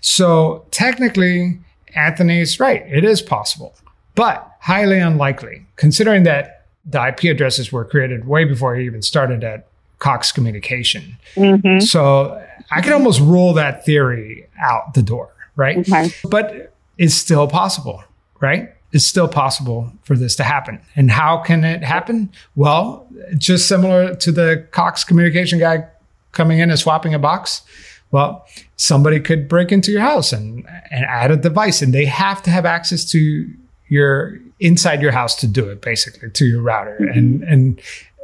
so 0.00 0.64
technically 0.70 1.58
anthony's 1.96 2.60
right 2.60 2.84
it 2.86 3.04
is 3.04 3.20
possible 3.20 3.74
but 4.14 4.56
highly 4.60 4.98
unlikely 4.98 5.66
considering 5.74 6.22
that 6.22 6.66
the 6.84 7.08
ip 7.08 7.24
addresses 7.24 7.72
were 7.72 7.84
created 7.84 8.26
way 8.26 8.44
before 8.44 8.76
he 8.76 8.86
even 8.86 9.02
started 9.02 9.42
at 9.42 9.66
cox 9.98 10.30
communication 10.30 11.16
mm-hmm. 11.34 11.80
so 11.80 12.40
i 12.70 12.80
can 12.80 12.92
almost 12.92 13.20
rule 13.20 13.52
that 13.52 13.84
theory 13.84 14.46
out 14.60 14.94
the 14.94 15.02
door 15.02 15.28
right 15.56 15.78
okay. 15.78 16.08
but 16.30 16.72
it's 16.98 17.14
still 17.14 17.48
possible 17.48 18.02
right 18.40 18.72
it's 18.92 19.06
still 19.06 19.28
possible 19.28 19.90
for 20.04 20.16
this 20.16 20.36
to 20.36 20.44
happen. 20.44 20.80
And 20.94 21.10
how 21.10 21.38
can 21.38 21.64
it 21.64 21.82
happen? 21.82 22.30
Well, 22.54 23.06
just 23.38 23.66
similar 23.66 24.14
to 24.16 24.32
the 24.32 24.66
Cox 24.70 25.02
communication 25.02 25.58
guy 25.58 25.86
coming 26.32 26.58
in 26.58 26.70
and 26.70 26.78
swapping 26.78 27.14
a 27.14 27.18
box. 27.18 27.62
Well, 28.10 28.46
somebody 28.76 29.20
could 29.20 29.48
break 29.48 29.72
into 29.72 29.90
your 29.90 30.02
house 30.02 30.32
and, 30.32 30.66
and 30.90 31.04
add 31.06 31.30
a 31.30 31.36
device, 31.36 31.80
and 31.80 31.94
they 31.94 32.04
have 32.04 32.42
to 32.42 32.50
have 32.50 32.66
access 32.66 33.10
to 33.12 33.48
your 33.88 34.38
inside 34.60 35.00
your 35.00 35.12
house 35.12 35.34
to 35.36 35.46
do 35.46 35.68
it, 35.70 35.80
basically, 35.80 36.30
to 36.30 36.44
your 36.44 36.60
router. 36.60 36.98
Mm-hmm. 37.00 37.18
And 37.18 37.42
and 37.44 37.80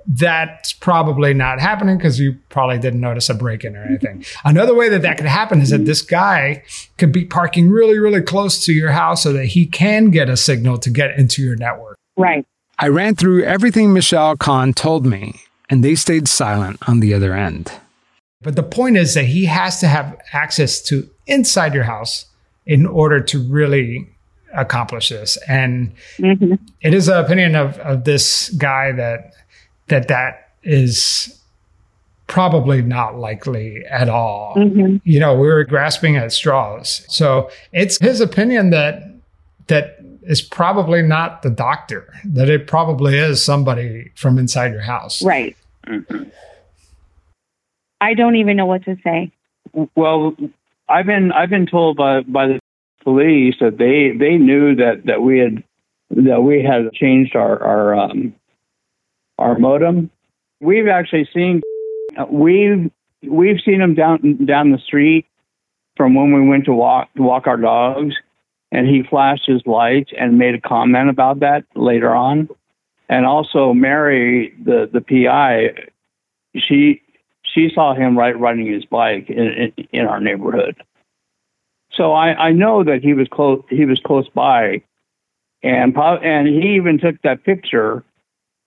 that's 0.08 0.72
probably 0.72 1.34
not 1.34 1.60
happening 1.60 1.98
because 1.98 2.18
you 2.18 2.36
probably 2.48 2.78
didn't 2.78 3.00
notice 3.00 3.28
a 3.28 3.34
break 3.34 3.62
in 3.62 3.76
or 3.76 3.84
anything. 3.84 4.24
Another 4.42 4.74
way 4.74 4.88
that 4.88 5.02
that 5.02 5.18
could 5.18 5.26
happen 5.26 5.60
is 5.60 5.68
that 5.68 5.84
this 5.84 6.00
guy 6.00 6.62
could 6.96 7.12
be 7.12 7.26
parking 7.26 7.68
really, 7.68 7.98
really 7.98 8.22
close 8.22 8.64
to 8.64 8.72
your 8.72 8.90
house 8.90 9.22
so 9.22 9.34
that 9.34 9.46
he 9.46 9.66
can 9.66 10.10
get 10.10 10.30
a 10.30 10.36
signal 10.36 10.78
to 10.78 10.88
get 10.88 11.18
into 11.18 11.42
your 11.42 11.56
network. 11.56 11.98
Right. 12.16 12.46
I 12.78 12.88
ran 12.88 13.16
through 13.16 13.44
everything 13.44 13.88
Mishaal 13.88 14.38
Khan 14.38 14.72
told 14.72 15.04
me, 15.04 15.34
and 15.68 15.84
they 15.84 15.94
stayed 15.94 16.26
silent 16.26 16.78
on 16.88 17.00
the 17.00 17.12
other 17.12 17.34
end. 17.34 17.70
But 18.40 18.56
the 18.56 18.62
point 18.62 18.96
is 18.96 19.12
that 19.14 19.26
he 19.26 19.44
has 19.44 19.80
to 19.80 19.88
have 19.88 20.18
access 20.32 20.80
to 20.82 21.10
inside 21.26 21.74
your 21.74 21.84
house 21.84 22.26
in 22.64 22.86
order 22.86 23.20
to 23.20 23.40
really 23.40 24.08
accomplish 24.54 25.10
this. 25.10 25.36
And 25.48 25.92
mm-hmm. 26.16 26.54
it 26.80 26.94
is 26.94 27.06
the 27.06 27.20
opinion 27.20 27.56
of, 27.56 27.78
of 27.80 28.04
this 28.04 28.48
guy 28.50 28.92
that 28.92 29.32
that 29.88 30.08
that 30.08 30.52
is 30.62 31.38
probably 32.26 32.82
not 32.82 33.16
likely 33.16 33.84
at 33.86 34.08
all. 34.08 34.54
Mm-hmm. 34.56 34.96
You 35.04 35.20
know, 35.20 35.34
we 35.34 35.48
were 35.48 35.64
grasping 35.64 36.16
at 36.16 36.32
straws. 36.32 37.04
So 37.08 37.50
it's 37.72 37.98
his 38.00 38.20
opinion 38.20 38.70
that 38.70 39.02
that 39.68 39.98
is 40.22 40.42
probably 40.42 41.02
not 41.02 41.42
the 41.42 41.50
doctor, 41.50 42.12
that 42.24 42.48
it 42.48 42.66
probably 42.66 43.16
is 43.16 43.42
somebody 43.42 44.12
from 44.14 44.38
inside 44.38 44.72
your 44.72 44.82
house. 44.82 45.22
Right. 45.22 45.56
Mm-hmm. 45.86 46.24
I 48.00 48.14
don't 48.14 48.36
even 48.36 48.56
know 48.56 48.66
what 48.66 48.84
to 48.84 48.96
say. 49.02 49.32
Well, 49.94 50.36
I've 50.88 51.06
been 51.06 51.32
I've 51.32 51.50
been 51.50 51.66
told 51.66 51.96
by 51.96 52.20
by 52.20 52.46
the 52.46 52.60
police 53.02 53.54
that 53.60 53.78
they 53.78 54.16
they 54.16 54.36
knew 54.36 54.74
that 54.76 55.06
that 55.06 55.22
we 55.22 55.38
had 55.38 55.64
that 56.10 56.42
we 56.42 56.62
had 56.62 56.92
changed 56.92 57.34
our 57.34 57.62
our 57.62 57.94
um, 57.94 58.34
our 59.38 59.58
modem. 59.58 60.10
We've 60.60 60.88
actually 60.88 61.28
seen 61.32 61.62
uh, 62.16 62.26
we've 62.30 62.90
we've 63.22 63.60
seen 63.64 63.80
him 63.80 63.94
down 63.94 64.44
down 64.44 64.72
the 64.72 64.78
street 64.78 65.26
from 65.96 66.14
when 66.14 66.32
we 66.32 66.46
went 66.46 66.64
to 66.66 66.72
walk 66.72 67.12
to 67.14 67.22
walk 67.22 67.46
our 67.46 67.56
dogs, 67.56 68.14
and 68.72 68.86
he 68.86 69.02
flashed 69.02 69.46
his 69.46 69.62
lights 69.66 70.10
and 70.18 70.38
made 70.38 70.54
a 70.54 70.60
comment 70.60 71.08
about 71.08 71.40
that 71.40 71.64
later 71.74 72.14
on. 72.14 72.48
And 73.08 73.24
also 73.24 73.72
Mary, 73.72 74.54
the 74.62 74.88
the 74.92 75.00
PI, 75.00 75.88
she 76.56 77.02
she 77.42 77.70
saw 77.74 77.94
him 77.94 78.18
right 78.18 78.38
riding 78.38 78.66
his 78.66 78.84
bike 78.84 79.30
in, 79.30 79.72
in, 79.76 79.88
in 79.92 80.06
our 80.06 80.20
neighborhood. 80.20 80.76
So 81.92 82.12
I, 82.12 82.48
I 82.48 82.52
know 82.52 82.84
that 82.84 83.02
he 83.02 83.14
was 83.14 83.28
close 83.28 83.62
he 83.70 83.84
was 83.84 84.00
close 84.00 84.28
by, 84.28 84.82
and 85.62 85.96
and 85.96 86.48
he 86.48 86.76
even 86.76 86.98
took 86.98 87.20
that 87.22 87.44
picture 87.44 88.04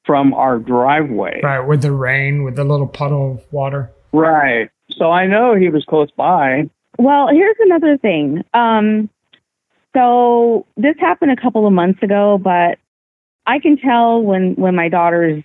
from 0.05 0.33
our 0.33 0.57
driveway. 0.57 1.41
Right, 1.43 1.59
with 1.59 1.81
the 1.81 1.91
rain, 1.91 2.43
with 2.43 2.55
the 2.55 2.63
little 2.63 2.87
puddle 2.87 3.33
of 3.33 3.53
water. 3.53 3.91
Right. 4.11 4.69
So 4.97 5.11
I 5.11 5.27
know 5.27 5.55
he 5.55 5.69
was 5.69 5.85
close 5.85 6.09
by. 6.11 6.69
Well, 6.97 7.29
here's 7.29 7.55
another 7.59 7.97
thing. 7.97 8.43
Um, 8.53 9.09
so 9.95 10.65
this 10.77 10.95
happened 10.99 11.31
a 11.31 11.41
couple 11.41 11.65
of 11.65 11.73
months 11.73 12.01
ago, 12.03 12.37
but 12.37 12.77
I 13.45 13.59
can 13.59 13.77
tell 13.77 14.21
when 14.21 14.55
when 14.55 14.75
my 14.75 14.89
daughter's 14.89 15.43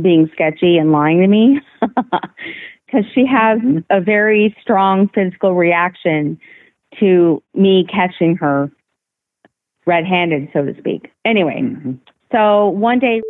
being 0.00 0.30
sketchy 0.32 0.78
and 0.78 0.92
lying 0.92 1.20
to 1.20 1.26
me 1.26 1.60
because 1.80 3.04
she 3.14 3.26
has 3.26 3.58
a 3.90 4.00
very 4.00 4.56
strong 4.62 5.08
physical 5.08 5.54
reaction 5.54 6.38
to 7.00 7.42
me 7.54 7.86
catching 7.90 8.36
her 8.36 8.70
red-handed, 9.86 10.50
so 10.52 10.64
to 10.64 10.76
speak. 10.78 11.10
Anyway, 11.24 11.62
mm-hmm. 11.62 11.92
so 12.30 12.68
one 12.68 12.98
day 12.98 13.20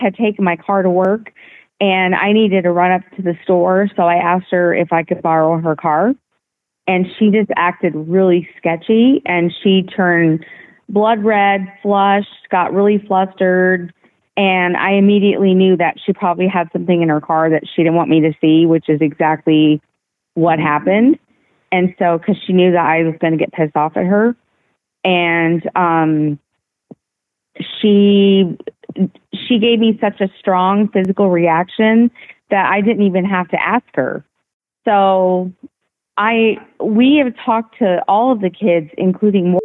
had 0.00 0.14
taken 0.14 0.44
my 0.44 0.56
car 0.56 0.82
to 0.82 0.90
work 0.90 1.32
and 1.80 2.14
I 2.14 2.32
needed 2.32 2.62
to 2.62 2.70
run 2.70 2.92
up 2.92 3.02
to 3.16 3.22
the 3.22 3.36
store. 3.42 3.90
So 3.96 4.04
I 4.04 4.16
asked 4.16 4.46
her 4.50 4.74
if 4.74 4.92
I 4.92 5.02
could 5.02 5.22
borrow 5.22 5.60
her 5.60 5.76
car. 5.76 6.14
And 6.86 7.06
she 7.18 7.30
just 7.30 7.50
acted 7.56 7.94
really 7.94 8.48
sketchy 8.58 9.22
and 9.24 9.52
she 9.62 9.82
turned 9.82 10.44
blood 10.88 11.24
red, 11.24 11.66
flushed, 11.82 12.28
got 12.50 12.74
really 12.74 12.98
flustered. 13.06 13.92
And 14.36 14.76
I 14.76 14.92
immediately 14.92 15.54
knew 15.54 15.76
that 15.78 15.96
she 16.04 16.12
probably 16.12 16.46
had 16.46 16.68
something 16.72 17.02
in 17.02 17.08
her 17.08 17.20
car 17.20 17.48
that 17.50 17.62
she 17.66 17.82
didn't 17.82 17.94
want 17.94 18.10
me 18.10 18.20
to 18.20 18.34
see, 18.40 18.66
which 18.66 18.88
is 18.88 19.00
exactly 19.00 19.80
what 20.34 20.58
happened. 20.58 21.18
And 21.72 21.94
so, 21.98 22.18
because 22.18 22.36
she 22.46 22.52
knew 22.52 22.72
that 22.72 22.84
I 22.84 23.02
was 23.02 23.14
going 23.18 23.32
to 23.32 23.38
get 23.38 23.52
pissed 23.52 23.76
off 23.76 23.96
at 23.96 24.04
her. 24.04 24.36
And 25.04 25.68
um, 25.74 26.38
she 27.80 28.56
she 29.34 29.58
gave 29.58 29.78
me 29.78 29.98
such 30.00 30.20
a 30.20 30.28
strong 30.38 30.88
physical 30.88 31.30
reaction 31.30 32.10
that 32.50 32.70
I 32.70 32.80
didn't 32.80 33.02
even 33.02 33.24
have 33.24 33.48
to 33.48 33.60
ask 33.60 33.86
her. 33.94 34.24
So 34.84 35.52
I 36.16 36.56
we 36.80 37.20
have 37.24 37.34
talked 37.44 37.78
to 37.78 38.02
all 38.06 38.32
of 38.32 38.40
the 38.40 38.50
kids, 38.50 38.90
including 38.96 39.50
more 39.52 39.60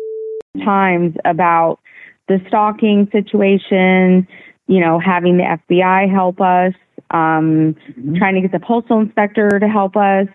times 0.63 1.15
about 1.25 1.79
the 2.27 2.39
stalking 2.47 3.07
situation, 3.11 4.27
you 4.67 4.79
know, 4.79 4.99
having 4.99 5.37
the 5.37 5.43
FBI 5.43 6.11
help 6.11 6.39
us, 6.41 6.73
um, 7.11 7.75
mm-hmm. 7.75 8.15
trying 8.15 8.35
to 8.35 8.41
get 8.41 8.51
the 8.51 8.59
postal 8.59 8.99
inspector 8.99 9.59
to 9.59 9.67
help 9.67 9.95
us, 9.95 10.27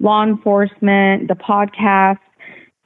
law 0.00 0.22
enforcement, 0.22 1.28
the 1.28 1.34
podcast. 1.34 2.18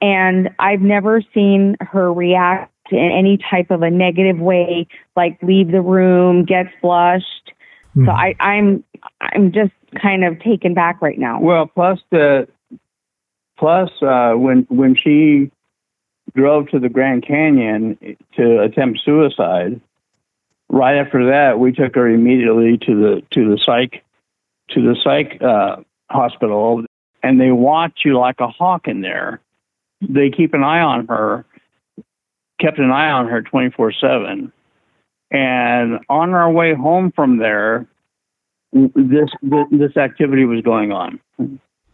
And 0.01 0.51
I've 0.59 0.81
never 0.81 1.23
seen 1.33 1.77
her 1.81 2.13
react 2.13 2.73
in 2.91 3.11
any 3.11 3.39
type 3.39 3.71
of 3.71 3.83
a 3.83 3.91
negative 3.91 4.39
way, 4.39 4.87
like 5.15 5.39
leave 5.43 5.71
the 5.71 5.81
room, 5.81 6.45
get 6.45 6.67
flushed. 6.81 7.53
Mm. 7.97 8.07
So 8.07 8.11
hmm. 8.13 8.19
I, 8.19 8.35
I'm 8.41 8.85
I'm 9.21 9.53
just 9.53 9.73
kind 10.01 10.25
of 10.25 10.39
taken 10.41 10.75
back 10.75 11.01
right 11.01 11.19
now. 11.19 11.41
Well, 11.41 11.67
plus 11.67 11.99
the 12.11 12.49
plus 13.59 13.91
uh, 14.03 14.33
when 14.33 14.67
when 14.69 14.95
she 14.95 15.51
drove 16.35 16.69
to 16.71 16.79
the 16.79 16.89
Grand 16.89 17.27
Canyon 17.27 18.17
to 18.37 18.61
attempt 18.63 19.01
suicide, 19.05 19.81
right 20.69 20.97
after 20.97 21.31
that 21.31 21.59
we 21.59 21.73
took 21.73 21.95
her 21.95 22.09
immediately 22.09 22.79
to 22.79 22.95
the 22.95 23.23
to 23.31 23.51
the 23.51 23.59
psych 23.65 24.03
to 24.71 24.83
the 24.83 24.97
psych 25.03 25.41
uh, 25.43 25.77
hospital, 26.11 26.85
and 27.23 27.41
they 27.41 27.53
watch 27.53 28.01
you 28.05 28.19
like 28.19 28.41
a 28.41 28.49
hawk 28.49 28.89
in 28.89 29.01
there. 29.01 29.41
They 30.01 30.31
keep 30.31 30.53
an 30.53 30.63
eye 30.63 30.81
on 30.81 31.07
her 31.07 31.47
kept 32.61 32.79
an 32.79 32.91
eye 32.91 33.11
on 33.11 33.29
her 33.29 33.43
24 33.43 33.93
7. 33.93 34.53
And 35.31 35.99
on 36.09 36.31
our 36.35 36.51
way 36.51 36.75
home 36.75 37.13
from 37.15 37.39
there, 37.39 37.87
this 38.73 39.31
this 39.71 39.97
activity 39.97 40.45
was 40.45 40.63
going 40.63 40.93
on. 40.93 41.21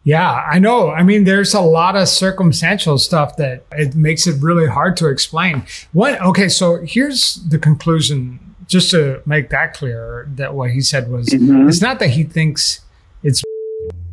Yeah, 0.03 0.31
I 0.51 0.59
know. 0.59 0.89
I 0.91 1.01
mean, 1.03 1.23
there's 1.23 1.53
a 1.53 1.61
lot 1.61 1.95
of 1.95 2.09
circumstantial 2.09 2.97
stuff 2.97 3.37
that 3.37 3.65
it 3.71 3.95
makes 3.95 4.27
it 4.27 4.41
really 4.41 4.67
hard 4.67 4.97
to 4.97 5.07
explain. 5.07 5.63
What? 5.93 6.21
Okay, 6.21 6.49
so 6.49 6.81
here's 6.83 7.35
the 7.49 7.57
conclusion. 7.57 8.39
Just 8.67 8.91
to 8.91 9.21
make 9.25 9.49
that 9.49 9.73
clear, 9.73 10.27
that 10.35 10.55
what 10.55 10.71
he 10.71 10.81
said 10.81 11.09
was 11.09 11.27
Mhm. 11.29 11.67
it's 11.67 11.81
not 11.81 11.99
that 11.99 12.11
he 12.11 12.23
thinks 12.23 12.81
it's 13.23 13.43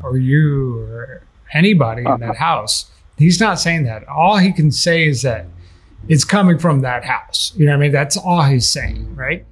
or 0.02 0.16
you 0.16 0.78
or 0.80 1.22
anybody 1.52 2.04
in 2.04 2.20
that 2.20 2.36
house. 2.36 2.90
He's 3.16 3.40
not 3.40 3.58
saying 3.60 3.84
that. 3.84 4.06
All 4.08 4.38
he 4.38 4.52
can 4.52 4.70
say 4.70 5.06
is 5.08 5.22
that 5.22 5.46
it's 6.08 6.24
coming 6.24 6.58
from 6.58 6.80
that 6.82 7.04
house. 7.04 7.52
You 7.56 7.66
know 7.66 7.72
what 7.72 7.78
I 7.78 7.80
mean? 7.80 7.92
That's 7.92 8.16
all 8.16 8.42
he's 8.42 8.68
saying, 8.68 9.14
right? 9.14 9.44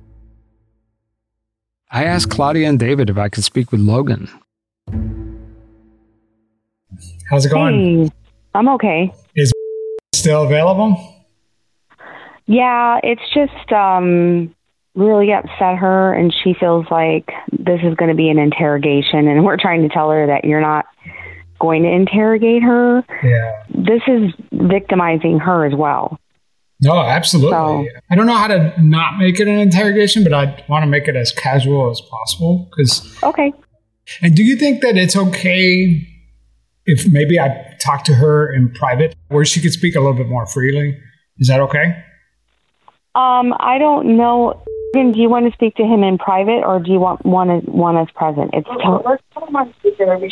I 1.90 2.04
asked 2.04 2.30
Claudia 2.30 2.68
and 2.68 2.78
David 2.78 3.08
if 3.08 3.16
I 3.16 3.28
could 3.28 3.44
speak 3.44 3.72
with 3.72 3.80
Logan. 3.80 4.28
How's 7.30 7.46
it 7.46 7.50
going? 7.50 8.06
Hey, 8.06 8.12
I'm 8.54 8.68
okay. 8.70 9.12
Is 9.36 9.52
still 10.14 10.44
available? 10.44 11.14
Yeah, 12.46 12.98
it's 13.02 13.22
just 13.34 13.72
um 13.72 14.54
really 14.94 15.32
upset 15.32 15.76
her 15.76 16.12
and 16.12 16.34
she 16.42 16.54
feels 16.58 16.84
like 16.90 17.30
this 17.52 17.80
is 17.84 17.94
going 17.94 18.08
to 18.08 18.16
be 18.16 18.30
an 18.30 18.38
interrogation 18.38 19.28
and 19.28 19.44
we're 19.46 19.56
trying 19.56 19.82
to 19.82 19.88
tell 19.88 20.10
her 20.10 20.26
that 20.26 20.44
you're 20.44 20.60
not 20.60 20.86
going 21.60 21.82
to 21.82 21.88
interrogate 21.88 22.62
her. 22.62 23.04
Yeah. 23.22 23.62
This 23.70 24.02
is 24.06 24.32
victimizing 24.52 25.38
her 25.38 25.64
as 25.64 25.74
well. 25.74 26.18
No, 26.80 27.00
absolutely. 27.00 27.50
So- 27.52 27.86
I 28.10 28.14
don't 28.14 28.26
know 28.26 28.36
how 28.36 28.46
to 28.48 28.72
not 28.82 29.18
make 29.18 29.40
it 29.40 29.48
an 29.48 29.58
interrogation, 29.58 30.22
but 30.22 30.32
I 30.32 30.64
want 30.68 30.82
to 30.84 30.86
make 30.86 31.08
it 31.08 31.16
as 31.16 31.32
casual 31.32 31.90
as 31.90 32.00
possible. 32.00 32.68
Because, 32.70 33.18
Okay. 33.22 33.52
and 34.22 34.34
do 34.34 34.44
you 34.44 34.56
think 34.56 34.80
that 34.82 34.96
it's 34.96 35.16
okay 35.16 36.06
if 36.86 37.06
maybe 37.12 37.38
I 37.38 37.74
talk 37.80 38.04
to 38.04 38.14
her 38.14 38.52
in 38.52 38.70
private, 38.70 39.14
where 39.28 39.44
she 39.44 39.60
could 39.60 39.72
speak 39.72 39.94
a 39.94 40.00
little 40.00 40.14
bit 40.14 40.28
more 40.28 40.46
freely? 40.46 40.96
Is 41.38 41.48
that 41.48 41.60
okay? 41.60 41.96
Um 43.14 43.54
I 43.58 43.78
don't 43.78 44.16
know 44.16 44.62
do 44.94 45.12
you 45.14 45.28
want 45.28 45.46
to 45.46 45.52
speak 45.52 45.74
to 45.76 45.84
him 45.84 46.02
in 46.02 46.18
private 46.18 46.62
or 46.64 46.80
do 46.80 46.90
you 46.90 46.98
want 46.98 47.24
one 47.24 47.62
want 47.66 47.98
us 47.98 48.08
present? 48.14 48.50
It's 48.54 48.66
to- 48.66 49.18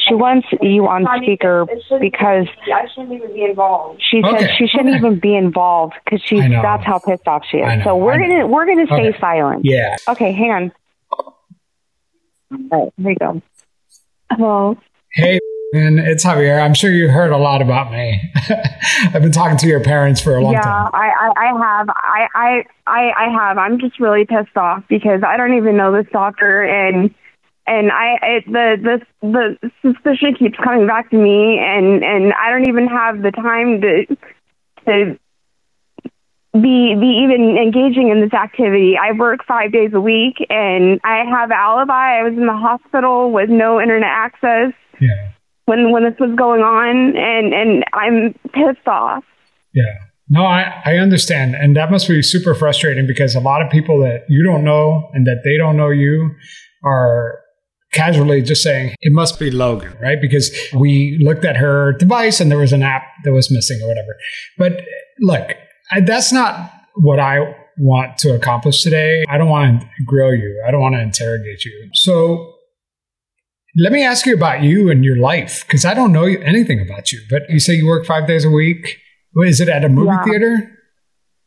she 0.09 0.15
wants 0.15 0.47
you 0.61 0.87
on 0.87 1.07
speaker 1.17 1.67
because 2.01 2.47
I 2.73 2.87
shouldn't 2.95 3.13
even 3.13 3.33
be 3.33 3.45
involved. 3.45 4.03
She 4.11 4.23
said 4.23 4.35
Okay, 4.35 4.55
she 4.59 4.67
shouldn't 4.67 4.91
okay. 4.91 4.99
even 4.99 5.19
be 5.21 5.35
involved 5.35 5.95
because 6.05 6.21
she's 6.25 6.43
that's 6.51 6.85
how 6.85 6.99
pissed 6.99 7.27
off 7.27 7.43
she 7.51 7.59
is. 7.59 7.85
So 7.85 7.97
we're 7.97 8.19
gonna 8.19 8.47
we're 8.47 8.67
gonna 8.67 8.87
stay 8.87 9.09
Okay. 9.09 9.19
silent. 9.21 9.65
Yeah. 9.65 9.97
Okay, 10.09 10.33
hang 10.33 10.51
on. 10.51 10.73
All 12.71 12.85
right, 12.85 12.93
here 12.97 13.11
you 13.11 13.17
go. 13.17 13.43
Hello. 14.31 14.77
Hey, 15.13 15.39
and 15.73 15.99
it's 15.99 16.25
Javier. 16.25 16.63
I'm 16.63 16.75
sure 16.75 16.91
you 16.91 17.09
heard 17.09 17.33
a 17.33 17.37
lot 17.37 17.63
about 17.63 17.91
me. 17.91 18.21
I've 19.13 19.23
been 19.23 19.33
talking 19.33 19.57
to 19.59 19.67
your 19.67 19.81
parents 19.81 20.21
for 20.21 20.37
a 20.37 20.43
long 20.43 20.53
yeah, 20.53 20.61
time. 20.63 20.91
I, 20.93 21.09
I, 21.09 21.33
I 21.37 21.47
have. 21.47 21.89
I, 21.89 22.29
I, 22.35 22.65
I, 22.87 23.13
I 23.17 23.29
have. 23.31 23.59
I'm 23.59 23.79
just 23.81 23.99
really 23.99 24.25
pissed 24.25 24.57
off 24.57 24.85
because 24.89 25.23
I 25.27 25.37
don't 25.37 25.55
even 25.57 25.77
know 25.77 25.93
this 25.93 26.07
doctor, 26.13 26.63
and 26.63 27.13
and 27.67 27.91
I 27.91 28.17
it, 28.23 28.45
the 28.47 29.01
the 29.23 29.27
the 29.63 29.71
suspicion 29.83 30.35
keeps 30.39 30.57
coming 30.63 30.87
back 30.87 31.11
to 31.11 31.17
me, 31.17 31.59
and 31.59 32.03
and 32.05 32.33
I 32.33 32.51
don't 32.51 32.69
even 32.69 32.87
have 32.87 33.23
the 33.23 33.31
time 33.33 33.81
to 33.81 34.07
to 34.87 35.19
be 36.55 36.95
be 36.95 37.23
even 37.25 37.57
engaging 37.59 38.09
in 38.11 38.21
this 38.21 38.33
activity. 38.33 38.95
I 38.97 39.13
work 39.13 39.41
five 39.47 39.73
days 39.73 39.91
a 39.93 40.01
week, 40.01 40.37
and 40.49 41.01
I 41.05 41.25
have 41.29 41.51
an 41.51 41.57
alibi. 41.59 42.19
I 42.19 42.23
was 42.23 42.33
in 42.33 42.47
the 42.47 42.57
hospital 42.57 43.31
with 43.31 43.51
no 43.51 43.81
internet 43.81 44.09
access 44.09 44.73
Yeah. 45.01 45.33
when 45.67 45.91
when 45.93 46.05
this 46.05 46.19
was 46.19 46.35
going 46.37 46.63
on, 46.63 47.17
and 47.17 47.53
and 47.53 47.85
I'm 47.93 48.35
pissed 48.53 48.87
off. 48.87 49.25
Yeah. 49.75 49.85
No, 50.29 50.45
I, 50.45 50.83
I 50.85 50.97
understand. 50.97 51.55
And 51.55 51.77
that 51.77 51.91
must 51.91 52.09
be 52.09 52.21
super 52.21 52.53
frustrating 52.55 53.07
because 53.07 53.37
a 53.37 53.41
lot 53.41 53.63
of 53.63 53.71
people 53.71 54.01
that 54.01 54.25
you 54.29 54.43
don't 54.43 54.65
know 54.65 55.09
and 55.13 55.25
that 55.27 55.43
they 55.45 55.57
don't 55.57 55.77
know 55.77 55.91
you 55.91 56.31
are 56.85 57.39
casually 57.97 58.43
just 58.43 58.63
saying 58.63 58.95
it 59.01 59.13
must 59.13 59.39
be 59.39 59.51
Logan, 59.51 59.97
right? 60.01 60.21
Because 60.21 60.51
we 60.75 61.19
looked 61.21 61.45
at 61.45 61.57
her 61.57 61.93
device 61.95 62.41
and 62.41 62.51
there 62.51 62.59
was 62.59 62.73
an 62.73 62.83
app 62.83 63.03
that 63.25 63.33
was 63.33 63.51
missing 63.51 63.81
or 63.83 63.89
whatever. 63.89 64.15
But 64.59 64.73
look, 65.21 65.51
I, 65.93 66.01
that's 66.01 66.33
not 66.33 66.71
what 66.95 67.19
I 67.19 67.55
want 67.79 68.19
to 68.19 68.35
accomplish 68.35 68.83
today. 68.83 69.25
I 69.29 69.37
don't 69.39 69.49
want 69.51 69.81
to 69.83 69.87
grill 70.07 70.35
you. 70.35 70.63
I 70.67 70.71
don't 70.71 70.81
want 70.81 70.95
to 70.95 71.01
interrogate 71.01 71.65
you. 71.65 71.91
So 71.95 72.53
let 73.79 73.93
me 73.93 74.03
ask 74.05 74.25
you 74.27 74.35
about 74.35 74.63
you 74.63 74.91
and 74.91 75.05
your 75.05 75.19
life 75.19 75.65
because 75.67 75.85
I 75.85 75.93
don't 75.95 76.13
know 76.13 76.25
anything 76.25 76.81
about 76.81 77.13
you. 77.13 77.21
But 77.29 77.43
you 77.51 77.61
say 77.61 77.75
you 77.75 77.87
work 77.87 78.07
five 78.07 78.27
days 78.27 78.45
a 78.45 78.51
week. 78.51 78.99
Is 79.45 79.61
it 79.61 79.69
at 79.69 79.85
a 79.85 79.89
movie 79.89 80.09
Yeah. 80.09 80.25
theater? 80.25 80.73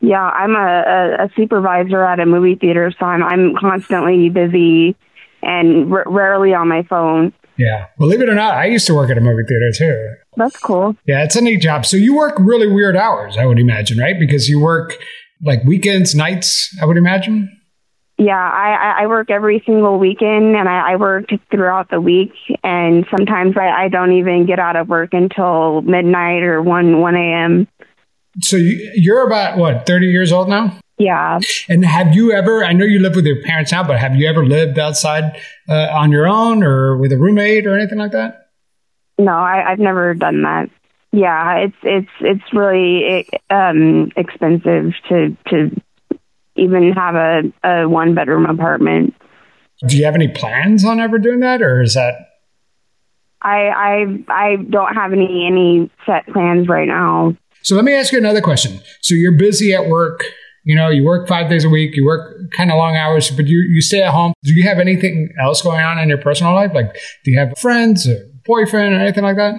Yeah, 0.01 0.21
I'm 0.29 0.55
a, 0.55 0.59
a, 0.59 1.25
a 1.25 1.29
supervisor 1.35 2.01
at 2.05 2.19
a 2.21 2.25
movie 2.25 2.55
theater, 2.55 2.93
so 2.97 3.05
I'm 3.05 3.21
I'm 3.21 3.53
constantly 3.59 4.29
busy 4.29 4.95
and 5.43 5.91
r- 5.93 6.03
rarely 6.07 6.53
on 6.53 6.67
my 6.67 6.83
phone. 6.83 7.33
Yeah. 7.57 7.87
Believe 7.97 8.21
it 8.21 8.29
or 8.29 8.35
not, 8.35 8.53
I 8.53 8.65
used 8.65 8.87
to 8.87 8.93
work 8.95 9.09
at 9.09 9.17
a 9.17 9.21
movie 9.21 9.43
theater 9.47 9.71
too. 9.75 10.15
That's 10.37 10.57
cool. 10.57 10.95
Yeah, 11.05 11.23
it's 11.23 11.35
a 11.35 11.41
neat 11.41 11.61
job. 11.61 11.85
So 11.85 11.97
you 11.97 12.15
work 12.15 12.37
really 12.39 12.67
weird 12.67 12.95
hours, 12.95 13.37
I 13.37 13.45
would 13.45 13.59
imagine, 13.59 13.97
right? 13.97 14.17
Because 14.17 14.47
you 14.47 14.59
work 14.61 14.97
like 15.43 15.63
weekends, 15.65 16.15
nights, 16.15 16.73
I 16.81 16.85
would 16.85 16.97
imagine. 16.97 17.49
Yeah, 18.17 18.35
I, 18.37 19.03
I- 19.03 19.07
work 19.07 19.29
every 19.29 19.63
single 19.65 19.97
weekend, 19.97 20.55
and 20.57 20.67
I, 20.67 20.91
I 20.91 20.95
work 20.97 21.29
throughout 21.49 21.89
the 21.89 22.01
week, 22.01 22.33
and 22.65 23.05
sometimes 23.09 23.55
I, 23.57 23.85
I 23.85 23.87
don't 23.87 24.11
even 24.11 24.45
get 24.45 24.59
out 24.59 24.75
of 24.75 24.89
work 24.89 25.13
until 25.13 25.81
midnight 25.83 26.43
or 26.43 26.61
one 26.61 26.99
one 26.99 27.15
a.m. 27.15 27.67
So 28.41 28.57
you, 28.57 28.91
you're 28.95 29.25
about 29.25 29.57
what, 29.57 29.85
30 29.85 30.07
years 30.07 30.31
old 30.31 30.49
now? 30.49 30.79
Yeah, 30.97 31.39
And 31.69 31.85
have 31.85 32.13
you 32.13 32.33
ever, 32.33 32.65
I 32.65 32.73
know 32.73 32.83
you 32.83 32.99
live 32.99 33.15
with 33.15 33.25
your 33.25 33.41
parents 33.43 33.71
now, 33.71 33.83
but 33.83 33.97
have 33.97 34.15
you 34.15 34.27
ever 34.27 34.45
lived 34.45 34.77
outside 34.77 35.39
uh, 35.69 35.87
on 35.93 36.11
your 36.11 36.27
own 36.27 36.61
or 36.61 36.97
with 36.97 37.13
a 37.13 37.17
roommate 37.17 37.65
or 37.65 37.77
anything 37.77 37.97
like 37.97 38.11
that? 38.11 38.49
no, 39.19 39.33
I, 39.33 39.71
I've 39.71 39.79
never 39.79 40.13
done 40.13 40.43
that. 40.43 40.69
Yeah, 41.11 41.55
it's 41.57 41.75
it's 41.83 42.11
it's 42.21 42.53
really 42.53 43.27
um, 43.49 44.11
expensive 44.15 44.93
to 45.09 45.35
to 45.49 45.81
even 46.55 46.93
have 46.93 47.15
a, 47.15 47.53
a 47.63 47.89
one 47.89 48.13
bedroom 48.13 48.45
apartment. 48.45 49.15
Do 49.87 49.97
you 49.97 50.05
have 50.05 50.15
any 50.15 50.27
plans 50.27 50.85
on 50.85 50.99
ever 50.99 51.17
doing 51.17 51.39
that 51.39 51.61
or 51.61 51.81
is 51.81 51.95
that 51.95 52.13
I 53.41 53.69
I 53.69 54.23
I 54.27 54.55
don't 54.57 54.93
have 54.93 55.11
any 55.11 55.47
any 55.47 55.89
set 56.05 56.27
plans 56.27 56.67
right 56.67 56.87
now. 56.87 57.35
So 57.63 57.75
let 57.75 57.85
me 57.85 57.93
ask 57.93 58.11
you 58.11 58.17
another 58.17 58.41
question. 58.41 58.79
So 59.01 59.15
you're 59.15 59.37
busy 59.37 59.73
at 59.73 59.87
work. 59.87 60.23
You 60.63 60.75
know, 60.75 60.89
you 60.89 61.03
work 61.03 61.27
five 61.27 61.49
days 61.49 61.63
a 61.63 61.69
week. 61.69 61.95
You 61.95 62.05
work 62.05 62.35
kind 62.55 62.71
of 62.71 62.77
long 62.77 62.95
hours, 62.95 63.31
but 63.31 63.47
you 63.47 63.59
you 63.69 63.81
stay 63.81 64.03
at 64.03 64.11
home. 64.11 64.33
Do 64.43 64.53
you 64.53 64.67
have 64.67 64.79
anything 64.79 65.29
else 65.41 65.61
going 65.61 65.81
on 65.81 65.97
in 65.99 66.09
your 66.09 66.17
personal 66.17 66.53
life? 66.53 66.71
Like, 66.73 66.93
do 67.23 67.31
you 67.31 67.39
have 67.39 67.57
friends 67.57 68.07
or 68.07 68.17
boyfriend 68.45 68.93
or 68.93 68.99
anything 68.99 69.23
like 69.23 69.37
that? 69.37 69.55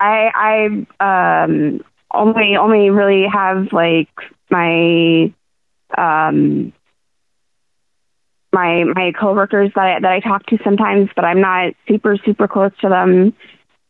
I 0.00 0.86
I 1.00 1.44
um 1.44 1.80
only 2.12 2.56
only 2.56 2.90
really 2.90 3.26
have 3.32 3.72
like 3.72 4.08
my 4.50 5.32
um 5.96 6.72
my 8.52 8.84
my 8.84 9.12
coworkers 9.18 9.70
that 9.74 9.84
I, 9.84 10.00
that 10.00 10.10
I 10.10 10.20
talk 10.20 10.46
to 10.46 10.58
sometimes, 10.64 11.10
but 11.14 11.24
I'm 11.24 11.40
not 11.40 11.74
super 11.86 12.16
super 12.24 12.48
close 12.48 12.72
to 12.80 12.88
them, 12.88 13.34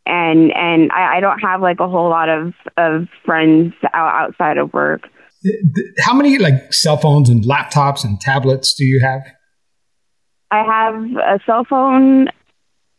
and 0.09 0.53
and 0.57 0.91
I, 0.93 1.19
I 1.19 1.21
don't 1.21 1.39
have 1.41 1.61
like 1.61 1.81
a 1.81 1.89
whole 1.89 2.09
lot 2.09 2.29
of 2.29 2.55
of 2.77 3.07
friends 3.25 3.75
out, 3.93 4.31
outside 4.31 4.59
of 4.59 4.73
work. 4.73 5.09
How 6.01 6.15
many 6.15 6.39
like 6.39 6.73
cell 6.73 6.97
phones 6.97 7.29
and 7.29 7.45
laptops 7.45 8.05
and 8.05 8.21
tablets 8.21 8.75
do 8.75 8.85
you 8.85 9.01
have? 9.01 9.23
I 10.51 10.65
have 10.65 10.95
a 11.05 11.41
cell 11.45 11.65
phone, 11.69 12.29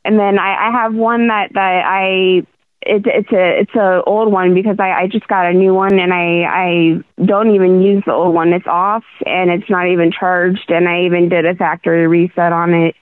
and 0.05 0.19
then 0.19 0.37
I, 0.37 0.69
I 0.69 0.71
have 0.71 0.93
one 0.93 1.27
that 1.27 1.49
that 1.53 1.83
I 1.85 2.45
it, 2.81 3.03
it's 3.05 3.31
a 3.31 3.61
it's 3.61 3.75
a 3.75 4.01
old 4.05 4.31
one 4.31 4.53
because 4.53 4.77
I, 4.79 4.91
I 4.91 5.07
just 5.07 5.27
got 5.27 5.47
a 5.47 5.53
new 5.53 5.73
one 5.73 5.99
and 5.99 6.13
I 6.13 6.43
I 6.47 7.23
don't 7.25 7.53
even 7.53 7.81
use 7.81 8.03
the 8.05 8.13
old 8.13 8.33
one. 8.33 8.53
It's 8.53 8.67
off 8.67 9.03
and 9.25 9.49
it's 9.49 9.69
not 9.69 9.87
even 9.87 10.11
charged, 10.11 10.69
and 10.69 10.87
I 10.87 11.05
even 11.05 11.27
did 11.27 11.45
a 11.45 11.55
factory 11.55 12.07
reset 12.07 12.53
on 12.53 12.73
it. 12.73 12.95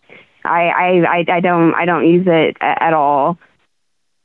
I 0.44 0.70
I 0.70 0.88
I, 1.08 1.26
I 1.36 1.40
don't 1.42 1.76
I 1.76 1.86
don't 1.86 2.08
use 2.08 2.26
it 2.28 2.58
at 2.62 2.94
all. 2.94 3.38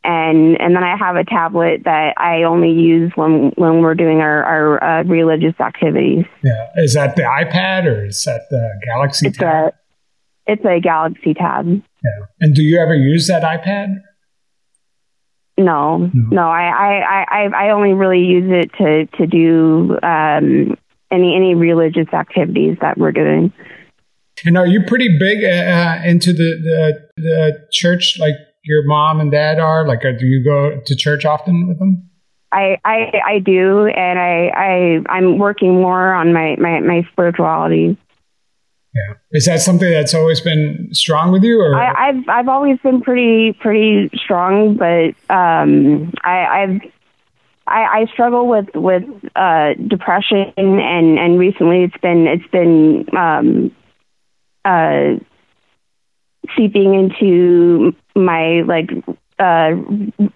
And 0.04 0.60
and 0.60 0.74
then 0.74 0.82
I 0.82 0.96
have 0.96 1.14
a 1.16 1.24
tablet 1.24 1.82
that 1.84 2.14
I 2.18 2.42
only 2.42 2.72
use 2.72 3.12
when 3.14 3.52
when 3.56 3.82
we're 3.82 3.94
doing 3.94 4.20
our 4.20 4.42
our 4.42 4.82
uh, 4.84 5.02
religious 5.04 5.54
activities. 5.60 6.24
Yeah, 6.42 6.66
is 6.76 6.94
that 6.94 7.14
the 7.14 7.22
iPad 7.22 7.84
or 7.86 8.06
is 8.06 8.24
that 8.24 8.42
the 8.50 8.80
Galaxy 8.84 9.28
It's 9.28 9.38
Tab? 9.38 9.72
a 10.46 10.52
it's 10.52 10.64
a 10.64 10.80
Galaxy 10.80 11.34
Tab. 11.34 11.66
Yeah. 11.68 12.26
And 12.40 12.52
do 12.54 12.62
you 12.62 12.80
ever 12.80 12.96
use 12.96 13.28
that 13.28 13.42
iPad? 13.44 14.00
No, 15.58 15.98
No. 15.98 16.10
no. 16.30 16.42
I, 16.48 16.64
I, 16.70 17.24
I, 17.28 17.66
I 17.66 17.70
only 17.70 17.92
really 17.92 18.20
use 18.24 18.50
it 18.50 18.72
to 18.78 19.06
to 19.18 19.26
do 19.26 19.96
um, 20.02 20.76
any 21.10 21.36
any 21.36 21.54
religious 21.54 22.08
activities 22.12 22.78
that 22.80 22.98
we're 22.98 23.12
doing. 23.12 23.52
And 24.44 24.56
are 24.58 24.66
you 24.66 24.82
pretty 24.84 25.16
big 25.18 25.44
uh, 25.44 25.98
into 26.04 26.32
the, 26.32 26.58
the 26.64 27.22
the 27.22 27.68
church? 27.70 28.16
Like, 28.18 28.34
your 28.64 28.84
mom 28.84 29.20
and 29.20 29.30
dad 29.30 29.58
are? 29.58 29.86
Like, 29.86 30.02
do 30.02 30.26
you 30.26 30.44
go 30.44 30.80
to 30.84 30.96
church 30.96 31.24
often 31.24 31.68
with 31.68 31.78
them? 31.78 32.08
I, 32.52 32.78
I 32.84 33.20
I 33.26 33.38
do, 33.38 33.86
and 33.86 34.18
I 34.18 34.50
I 34.54 35.00
I'm 35.08 35.38
working 35.38 35.80
more 35.80 36.12
on 36.12 36.32
my 36.32 36.56
my, 36.58 36.80
my 36.80 37.08
spirituality. 37.12 37.96
Yeah, 38.94 39.14
is 39.30 39.46
that 39.46 39.62
something 39.62 39.90
that's 39.90 40.12
always 40.12 40.42
been 40.42 40.90
strong 40.92 41.32
with 41.32 41.42
you, 41.42 41.58
or 41.62 41.74
I, 41.74 42.08
I've 42.08 42.28
I've 42.28 42.48
always 42.48 42.78
been 42.80 43.00
pretty 43.00 43.54
pretty 43.54 44.10
strong, 44.14 44.76
but 44.76 45.14
um, 45.34 46.12
I, 46.22 46.44
I've 46.44 46.80
I, 47.66 48.00
I 48.00 48.06
struggle 48.12 48.46
with 48.46 48.68
with 48.74 49.04
uh, 49.34 49.72
depression, 49.74 50.52
and 50.58 51.18
and 51.18 51.38
recently 51.38 51.84
it's 51.84 51.96
been 52.02 52.26
it's 52.26 52.46
been 52.48 53.06
um, 53.16 53.74
uh, 54.66 55.14
seeping 56.54 56.94
into 56.94 57.94
my 58.14 58.62
like 58.66 58.90
uh, 59.38 59.70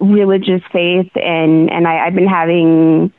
religious 0.01 0.63
faith, 0.73 1.11
and 1.15 1.71
and 1.71 1.87
I, 1.87 2.07
I've 2.07 2.15
been 2.15 2.29
having 2.29 3.13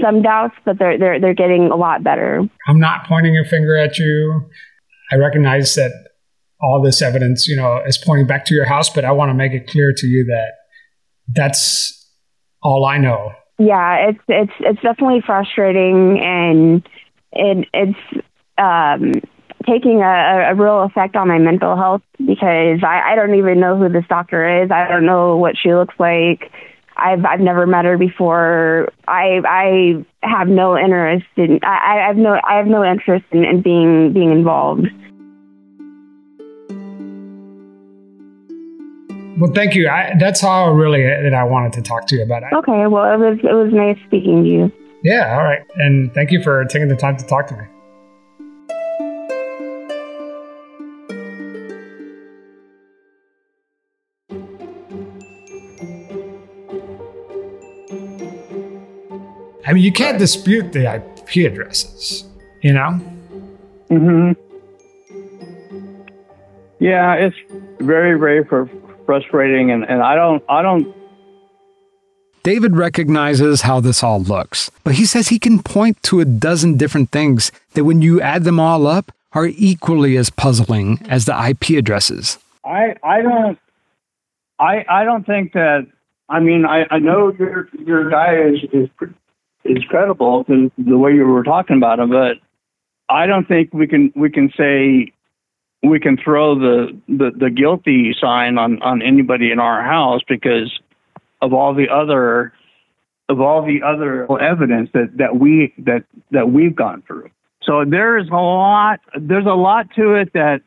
some 0.00 0.22
doubts, 0.22 0.54
but 0.64 0.78
they're 0.78 0.98
they're 0.98 1.20
they're 1.20 1.34
getting 1.34 1.70
a 1.70 1.76
lot 1.76 2.02
better. 2.02 2.42
I'm 2.66 2.80
not 2.80 3.06
pointing 3.06 3.38
a 3.38 3.44
finger 3.48 3.76
at 3.76 3.98
you. 3.98 4.48
I 5.12 5.16
recognize 5.16 5.74
that 5.74 5.92
all 6.60 6.82
this 6.82 7.02
evidence, 7.02 7.46
you 7.46 7.56
know, 7.56 7.80
is 7.86 7.98
pointing 7.98 8.26
back 8.26 8.44
to 8.46 8.54
your 8.54 8.64
house, 8.64 8.88
but 8.90 9.04
I 9.04 9.12
want 9.12 9.30
to 9.30 9.34
make 9.34 9.52
it 9.52 9.68
clear 9.68 9.92
to 9.96 10.06
you 10.06 10.24
that 10.26 10.52
that's 11.32 12.08
all 12.62 12.84
I 12.84 12.98
know. 12.98 13.32
Yeah, 13.58 14.08
it's 14.08 14.18
it's 14.28 14.52
it's 14.60 14.82
definitely 14.82 15.22
frustrating, 15.24 16.18
and 16.20 16.88
it 17.32 17.68
it's 17.72 18.24
um, 18.58 19.12
taking 19.66 20.02
a, 20.02 20.50
a 20.50 20.54
real 20.54 20.82
effect 20.82 21.16
on 21.16 21.28
my 21.28 21.38
mental 21.38 21.76
health 21.76 22.02
because 22.34 22.82
I, 22.82 23.12
I 23.12 23.14
don't 23.14 23.34
even 23.36 23.60
know 23.60 23.76
who 23.76 23.88
this 23.88 24.04
doctor 24.08 24.62
is. 24.62 24.70
I 24.70 24.88
don't 24.88 25.06
know 25.06 25.36
what 25.36 25.56
she 25.56 25.74
looks 25.74 25.94
like. 25.98 26.50
I've 26.96 27.24
I've 27.24 27.40
never 27.40 27.66
met 27.66 27.84
her 27.84 27.98
before. 27.98 28.88
I 29.08 29.40
I 29.44 30.04
have 30.22 30.48
no 30.48 30.78
interest 30.78 31.26
in 31.36 31.60
I, 31.62 31.98
I 31.98 32.06
have 32.06 32.16
no 32.16 32.38
I 32.46 32.56
have 32.56 32.66
no 32.66 32.84
interest 32.84 33.24
in, 33.32 33.44
in 33.44 33.62
being 33.62 34.12
being 34.12 34.30
involved. 34.30 34.86
Well, 39.36 39.50
thank 39.52 39.74
you. 39.74 39.88
I, 39.88 40.14
that's 40.20 40.44
all 40.44 40.74
really 40.74 41.02
that 41.02 41.34
I 41.34 41.42
wanted 41.42 41.72
to 41.72 41.82
talk 41.82 42.06
to 42.06 42.16
you 42.16 42.22
about. 42.22 42.44
Okay. 42.52 42.86
Well, 42.86 43.12
it 43.12 43.18
was 43.18 43.38
it 43.42 43.54
was 43.54 43.72
nice 43.72 43.98
speaking 44.06 44.44
to 44.44 44.48
you. 44.48 44.72
Yeah. 45.02 45.34
All 45.36 45.42
right. 45.42 45.62
And 45.76 46.12
thank 46.14 46.30
you 46.30 46.40
for 46.42 46.64
taking 46.66 46.88
the 46.88 46.96
time 46.96 47.16
to 47.16 47.26
talk 47.26 47.48
to 47.48 47.56
me. 47.56 47.64
Mean, 59.74 59.84
you 59.84 59.92
can't 59.92 60.18
dispute 60.18 60.72
the 60.72 60.94
IP 60.94 61.52
addresses, 61.52 62.24
you 62.62 62.72
know? 62.72 62.92
hmm 63.88 64.32
Yeah, 66.78 67.14
it's 67.14 67.36
very, 67.80 68.18
very 68.18 68.44
fr- 68.44 68.64
frustrating, 69.06 69.70
and, 69.70 69.84
and 69.84 70.02
I 70.02 70.14
don't, 70.14 70.42
I 70.48 70.62
don't. 70.62 70.94
David 72.42 72.76
recognizes 72.76 73.62
how 73.62 73.80
this 73.80 74.02
all 74.02 74.20
looks, 74.20 74.70
but 74.84 74.94
he 74.94 75.06
says 75.06 75.28
he 75.28 75.38
can 75.38 75.62
point 75.62 76.02
to 76.04 76.20
a 76.20 76.24
dozen 76.24 76.76
different 76.76 77.10
things 77.10 77.50
that, 77.72 77.84
when 77.84 78.02
you 78.02 78.20
add 78.20 78.44
them 78.44 78.60
all 78.60 78.86
up, 78.86 79.12
are 79.32 79.46
equally 79.46 80.16
as 80.16 80.30
puzzling 80.30 81.04
as 81.08 81.24
the 81.24 81.48
IP 81.48 81.70
addresses. 81.70 82.38
I, 82.64 82.94
I 83.02 83.22
don't, 83.22 83.58
I, 84.58 84.84
I 84.88 85.04
don't 85.04 85.26
think 85.26 85.52
that. 85.54 85.86
I 86.28 86.40
mean, 86.40 86.64
I, 86.64 86.86
I 86.90 86.98
know 87.00 87.32
your 87.38 87.68
your 87.84 88.08
guy 88.08 88.36
is 88.36 88.58
is 88.72 88.88
is 89.64 89.82
credible 89.88 90.44
because 90.44 90.70
the 90.78 90.98
way 90.98 91.12
you 91.12 91.24
were 91.24 91.44
talking 91.44 91.76
about 91.76 91.98
him, 91.98 92.10
but 92.10 92.36
I 93.08 93.26
don't 93.26 93.46
think 93.46 93.72
we 93.72 93.86
can 93.86 94.12
we 94.14 94.30
can 94.30 94.52
say 94.56 95.12
we 95.82 96.00
can 96.00 96.16
throw 96.16 96.58
the, 96.58 96.98
the, 97.08 97.30
the 97.38 97.50
guilty 97.50 98.14
sign 98.18 98.56
on, 98.56 98.80
on 98.82 99.02
anybody 99.02 99.50
in 99.50 99.58
our 99.60 99.82
house 99.82 100.22
because 100.26 100.72
of 101.42 101.52
all 101.52 101.74
the 101.74 101.88
other 101.90 102.52
of 103.28 103.40
all 103.40 103.64
the 103.64 103.82
other 103.82 104.30
evidence 104.40 104.90
that, 104.92 105.16
that 105.16 105.36
we 105.36 105.72
that 105.78 106.04
that 106.30 106.50
we've 106.50 106.76
gone 106.76 107.02
through. 107.06 107.30
So 107.62 107.84
there's 107.86 108.28
a 108.28 108.34
lot 108.34 109.00
there's 109.18 109.46
a 109.46 109.54
lot 109.54 109.88
to 109.96 110.14
it 110.14 110.32
that 110.34 110.60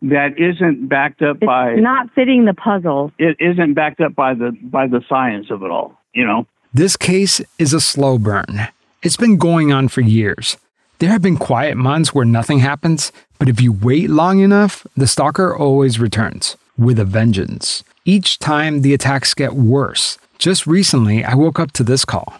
that 0.00 0.38
isn't 0.38 0.88
backed 0.88 1.22
up 1.22 1.36
It's 1.36 1.46
by 1.46 1.74
not 1.74 2.10
fitting 2.14 2.44
the 2.44 2.54
puzzle. 2.54 3.12
it 3.18 3.36
isn't 3.40 3.74
backed 3.74 4.00
up 4.00 4.14
by 4.14 4.34
the 4.34 4.56
by 4.62 4.86
the 4.86 5.02
science 5.08 5.46
of 5.50 5.62
it 5.62 5.70
all, 5.70 5.98
you 6.14 6.26
know. 6.26 6.46
This 6.74 6.98
case 6.98 7.40
is 7.58 7.72
a 7.72 7.80
slow 7.80 8.18
burn. 8.18 8.68
It's 9.02 9.16
been 9.16 9.38
going 9.38 9.72
on 9.72 9.88
for 9.88 10.02
years. 10.02 10.58
There 10.98 11.08
have 11.08 11.22
been 11.22 11.38
quiet 11.38 11.78
months 11.78 12.12
where 12.12 12.26
nothing 12.26 12.58
happens, 12.58 13.10
but 13.38 13.48
if 13.48 13.58
you 13.58 13.72
wait 13.72 14.10
long 14.10 14.40
enough, 14.40 14.86
the 14.94 15.06
stalker 15.06 15.56
always 15.56 15.98
returns 15.98 16.58
with 16.76 16.98
a 16.98 17.06
vengeance. 17.06 17.84
Each 18.04 18.38
time 18.38 18.82
the 18.82 18.92
attacks 18.92 19.32
get 19.32 19.54
worse. 19.54 20.18
Just 20.36 20.66
recently, 20.66 21.24
I 21.24 21.34
woke 21.34 21.58
up 21.58 21.72
to 21.72 21.82
this 21.82 22.04
call. 22.04 22.34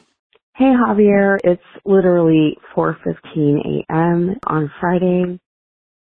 Hey 0.57 0.75
Javier, 0.77 1.39
it's 1.43 1.63
literally 1.87 2.59
4:15 2.77 3.87
a.m. 3.89 4.37
on 4.47 4.71
Friday 4.79 5.41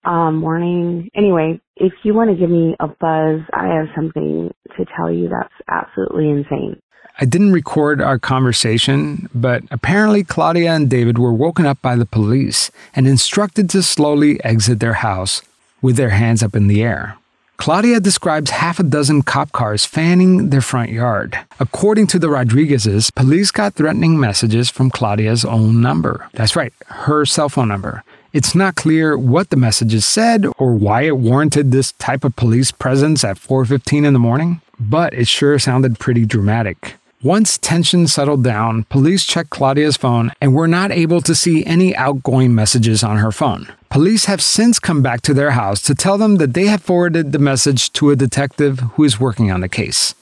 um, 0.06 0.38
morning. 0.38 1.10
Anyway, 1.15 1.60
if 1.76 1.94
you 2.04 2.13
want 2.13 2.30
to 2.30 2.36
give 2.36 2.50
me 2.50 2.76
a 2.80 2.88
buzz, 2.88 3.41
I 3.54 3.68
have 3.68 3.88
something 3.96 4.54
to 4.78 4.86
tell 4.96 5.12
you 5.12 5.30
that's 5.30 5.54
absolutely 5.68 6.30
insane. 6.30 6.82
I 7.20 7.26
didn't 7.26 7.54
record 7.54 8.02
our 8.02 8.20
conversation, 8.20 9.30
but 9.34 9.63
apparently 9.72 10.24
Claudia 10.24 10.74
and 10.74 10.89
David 10.89 11.18
were 11.18 11.32
woken 11.32 11.65
up 11.65 11.82
by 11.82 11.96
the 11.96 12.06
police 12.06 12.72
and 12.94 13.08
instructed 13.08 13.70
to 13.70 13.84
slowly 13.84 14.44
exit 14.44 14.82
their 14.82 14.96
house 14.96 15.41
with 15.82 15.96
their 15.96 16.10
hands 16.10 16.44
up 16.44 16.56
in 16.56 16.68
the 16.68 16.84
air. 16.84 17.18
Claudia 17.58 18.02
describes 18.02 18.52
half 18.52 18.80
a 18.80 18.84
dozen 18.84 19.22
cop 19.22 19.54
cars 19.54 19.86
fanning 19.86 20.50
their 20.50 20.60
front 20.60 20.91
yard. 20.91 21.39
According 21.58 22.08
to 22.08 22.20
the 22.20 22.28
Rodriguezes, 22.28 23.15
police 23.15 23.50
got 23.50 23.76
threatening 23.76 24.20
messages 24.20 24.70
from 24.70 24.89
Claudia's 24.89 25.46
own 25.46 25.82
number. 25.82 26.28
That's 26.34 26.58
right, 26.58 26.74
her 26.88 27.26
cell 27.26 27.48
phone 27.48 27.70
number. 27.70 28.04
It's 28.36 28.54
not 28.54 28.76
clear 28.76 29.17
what 29.17 29.50
the 29.50 29.56
messages 29.56 30.04
said 30.04 30.45
or 30.58 30.76
why 30.76 31.04
it 31.04 31.15
warranted 31.17 31.71
this 31.71 31.93
type 31.93 32.26
of 32.26 32.36
police 32.36 32.69
presence 32.69 33.24
at 33.24 33.38
4:15 33.39 34.04
in 34.04 34.12
the 34.12 34.19
morning, 34.19 34.60
but 34.78 35.13
it 35.13 35.30
sure 35.30 35.58
sounded 35.58 36.00
pretty 36.00 36.26
dramatic. 36.26 36.95
Once 37.24 37.58
tension 37.58 38.08
settled 38.08 38.43
down, 38.43 38.84
police 38.89 39.24
checked 39.24 39.52
Claudia's 39.52 39.95
phone 39.95 40.34
and 40.41 40.54
were 40.54 40.67
not 40.67 40.91
able 40.91 41.21
to 41.21 41.34
see 41.34 41.65
any 41.65 41.95
outgoing 41.95 42.54
messages 42.54 43.06
on 43.06 43.19
her 43.19 43.32
phone. 43.32 43.69
Police 43.89 44.26
have 44.26 44.41
since 44.41 44.80
come 44.80 45.02
back 45.02 45.21
to 45.21 45.34
their 45.34 45.52
house 45.52 45.82
to 45.84 45.95
tell 45.95 46.17
them 46.17 46.36
that 46.36 46.54
they 46.54 46.65
have 46.65 46.82
forwarded 46.82 47.32
the 47.32 47.39
message 47.39 47.93
to 47.93 48.10
a 48.10 48.17
detective 48.17 48.84
who 48.95 49.06
is 49.06 49.17
working 49.17 49.50
on 49.50 49.62
the 49.62 49.69
case. 49.69 50.13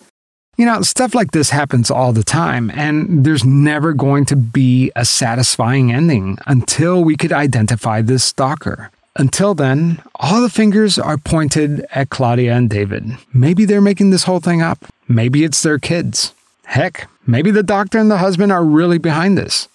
You 0.55 0.65
know, 0.65 0.81
stuff 0.81 1.15
like 1.15 1.31
this 1.31 1.49
happens 1.49 1.89
all 1.89 2.13
the 2.13 2.23
time, 2.23 2.69
and 2.71 3.25
there's 3.25 3.43
never 3.43 3.91
going 3.93 4.25
to 4.25 4.35
be 4.35 4.91
a 4.95 5.03
satisfying 5.03 5.91
ending 5.91 6.37
until 6.45 7.03
we 7.03 7.17
could 7.17 7.31
identify 7.31 8.01
this 8.01 8.23
stalker. 8.23 8.91
Until 9.15 9.55
then, 9.55 10.01
all 10.15 10.41
the 10.41 10.49
fingers 10.49 10.99
are 10.99 11.17
pointed 11.17 11.85
at 11.91 12.09
Claudia 12.09 12.53
and 12.53 12.69
David. 12.69 13.17
Maybe 13.33 13.65
they're 13.65 13.81
making 13.81 14.11
this 14.11 14.23
whole 14.23 14.39
thing 14.39 14.61
up. 14.61 14.85
Maybe 15.07 15.43
it's 15.43 15.63
their 15.63 15.79
kids. 15.79 16.33
Heck, 16.65 17.09
maybe 17.25 17.49
the 17.49 17.63
doctor 17.63 17.97
and 17.97 18.11
the 18.11 18.17
husband 18.17 18.51
are 18.51 18.63
really 18.63 18.99
behind 18.99 19.37
this. 19.37 19.67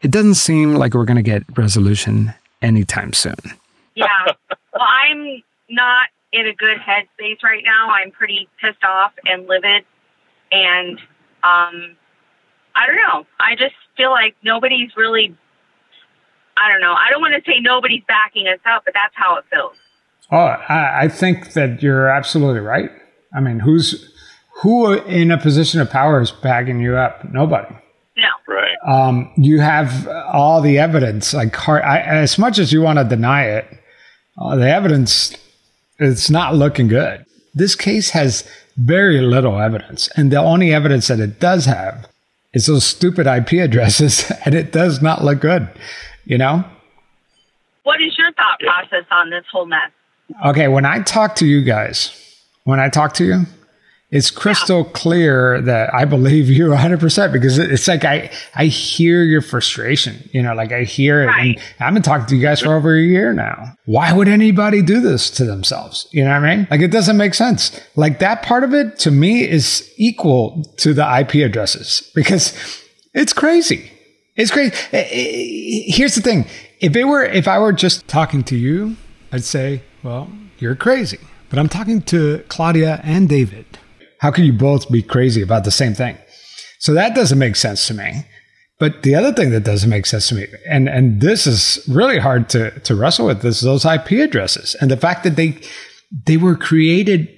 It 0.00 0.10
doesn't 0.10 0.34
seem 0.34 0.74
like 0.74 0.94
we're 0.94 1.04
going 1.04 1.16
to 1.16 1.22
get 1.22 1.44
resolution 1.56 2.32
anytime 2.62 3.12
soon. 3.12 3.36
Yeah. 3.94 4.06
well, 4.72 4.82
I'm 4.82 5.42
not 5.68 6.08
in 6.32 6.46
a 6.46 6.54
good 6.54 6.78
headspace 6.78 7.42
right 7.42 7.62
now. 7.64 7.90
I'm 7.90 8.10
pretty 8.10 8.48
pissed 8.60 8.84
off 8.84 9.12
and 9.24 9.46
livid, 9.46 9.84
and 10.50 10.98
um, 11.42 11.96
I 12.74 12.86
don't 12.86 12.96
know. 12.96 13.26
I 13.38 13.54
just 13.56 13.74
feel 13.96 14.10
like 14.10 14.34
nobody's 14.42 14.90
really. 14.96 15.36
I 16.56 16.70
don't 16.70 16.80
know. 16.80 16.92
I 16.92 17.10
don't 17.10 17.20
want 17.20 17.34
to 17.34 17.50
say 17.50 17.60
nobody's 17.60 18.02
backing 18.06 18.46
us 18.46 18.60
up, 18.66 18.84
but 18.84 18.94
that's 18.94 19.14
how 19.16 19.36
it 19.36 19.44
feels. 19.50 19.74
Oh, 20.30 20.36
I, 20.36 21.04
I 21.04 21.08
think 21.08 21.54
that 21.54 21.82
you're 21.82 22.08
absolutely 22.08 22.60
right. 22.60 22.90
I 23.34 23.40
mean, 23.40 23.58
who's 23.58 24.12
who 24.62 24.92
in 24.92 25.30
a 25.30 25.38
position 25.38 25.80
of 25.80 25.90
power 25.90 26.20
is 26.20 26.30
backing 26.30 26.80
you 26.80 26.96
up? 26.96 27.24
Nobody. 27.32 27.74
No. 28.16 28.28
Right. 28.46 28.76
Um, 28.86 29.32
you 29.36 29.60
have 29.60 30.06
all 30.08 30.60
the 30.60 30.78
evidence. 30.78 31.32
Like, 31.32 31.54
hard, 31.56 31.82
I, 31.82 32.00
as 32.00 32.38
much 32.38 32.58
as 32.58 32.72
you 32.72 32.82
want 32.82 32.98
to 32.98 33.04
deny 33.04 33.44
it, 33.44 33.66
uh, 34.38 34.56
the 34.56 34.68
evidence 34.68 35.36
it's 35.98 36.30
not 36.30 36.54
looking 36.54 36.88
good. 36.88 37.24
This 37.54 37.74
case 37.74 38.10
has 38.10 38.48
very 38.76 39.20
little 39.20 39.60
evidence, 39.60 40.08
and 40.16 40.32
the 40.32 40.38
only 40.40 40.72
evidence 40.72 41.08
that 41.08 41.20
it 41.20 41.38
does 41.38 41.66
have 41.66 42.08
is 42.54 42.66
those 42.66 42.84
stupid 42.84 43.26
IP 43.26 43.52
addresses, 43.54 44.30
and 44.44 44.54
it 44.54 44.72
does 44.72 45.02
not 45.02 45.24
look 45.24 45.40
good. 45.40 45.68
You 46.24 46.38
know. 46.38 46.64
What 47.82 48.00
is 48.00 48.16
your 48.16 48.32
thought 48.32 48.60
process 48.60 49.06
on 49.10 49.30
this 49.30 49.44
whole 49.50 49.66
mess? 49.66 49.90
Okay, 50.46 50.68
when 50.68 50.84
I 50.84 51.02
talk 51.02 51.34
to 51.36 51.46
you 51.46 51.62
guys, 51.62 52.16
when 52.64 52.78
I 52.78 52.88
talk 52.88 53.14
to 53.14 53.24
you, 53.24 53.42
it's 54.12 54.30
crystal 54.30 54.84
clear 54.84 55.62
that 55.62 55.92
I 55.94 56.04
believe 56.04 56.50
you 56.50 56.66
100% 56.66 57.32
because 57.32 57.56
it's 57.56 57.88
like 57.88 58.04
I, 58.04 58.30
I 58.54 58.66
hear 58.66 59.22
your 59.22 59.40
frustration, 59.40 60.28
you 60.32 60.42
know, 60.42 60.54
like 60.54 60.70
I 60.70 60.82
hear 60.82 61.22
it. 61.22 61.26
Right. 61.28 61.58
And 61.78 61.88
I've 61.88 61.94
been 61.94 62.02
talking 62.02 62.26
to 62.26 62.36
you 62.36 62.42
guys 62.42 62.60
for 62.60 62.74
over 62.74 62.94
a 62.94 63.00
year 63.00 63.32
now. 63.32 63.72
Why 63.86 64.12
would 64.12 64.28
anybody 64.28 64.82
do 64.82 65.00
this 65.00 65.30
to 65.30 65.46
themselves? 65.46 66.08
You 66.12 66.24
know 66.24 66.30
what 66.38 66.44
I 66.44 66.56
mean? 66.56 66.68
Like 66.70 66.82
it 66.82 66.90
doesn't 66.92 67.16
make 67.16 67.32
sense. 67.32 67.80
Like 67.96 68.18
that 68.18 68.42
part 68.42 68.64
of 68.64 68.74
it 68.74 68.98
to 68.98 69.10
me 69.10 69.48
is 69.48 69.90
equal 69.96 70.62
to 70.76 70.92
the 70.92 71.18
IP 71.20 71.36
addresses 71.36 72.12
because 72.14 72.52
it's 73.14 73.32
crazy. 73.32 73.90
It's 74.36 74.50
crazy. 74.50 74.74
Eh, 74.92 75.08
eh, 75.10 75.82
Here's 75.86 76.16
the 76.16 76.20
thing. 76.20 76.44
If 76.80 76.94
it 76.94 77.04
were, 77.04 77.24
if 77.24 77.48
I 77.48 77.58
were 77.58 77.72
just 77.72 78.06
talking 78.08 78.44
to 78.44 78.56
you, 78.56 78.96
I'd 79.32 79.44
say, 79.44 79.82
well, 80.02 80.30
you're 80.58 80.76
crazy. 80.76 81.18
But 81.48 81.58
I'm 81.58 81.70
talking 81.70 82.02
to 82.02 82.44
Claudia 82.48 83.00
and 83.02 83.26
David. 83.26 83.78
How 84.22 84.30
can 84.30 84.44
you 84.44 84.52
both 84.52 84.88
be 84.88 85.02
crazy 85.02 85.42
about 85.42 85.64
the 85.64 85.72
same 85.72 85.94
thing? 85.94 86.16
So 86.78 86.94
that 86.94 87.12
doesn't 87.12 87.40
make 87.40 87.56
sense 87.56 87.88
to 87.88 87.94
me. 87.94 88.24
But 88.78 89.02
the 89.02 89.16
other 89.16 89.32
thing 89.32 89.50
that 89.50 89.64
doesn't 89.64 89.90
make 89.90 90.06
sense 90.06 90.28
to 90.28 90.36
me, 90.36 90.46
and 90.64 90.88
and 90.88 91.20
this 91.20 91.44
is 91.44 91.84
really 91.88 92.20
hard 92.20 92.48
to 92.50 92.70
to 92.80 92.94
wrestle 92.94 93.26
with, 93.26 93.44
is 93.44 93.62
those 93.62 93.84
IP 93.84 94.12
addresses 94.12 94.76
and 94.80 94.92
the 94.92 94.96
fact 94.96 95.24
that 95.24 95.34
they 95.34 95.60
they 96.26 96.36
were 96.36 96.56
created. 96.56 97.28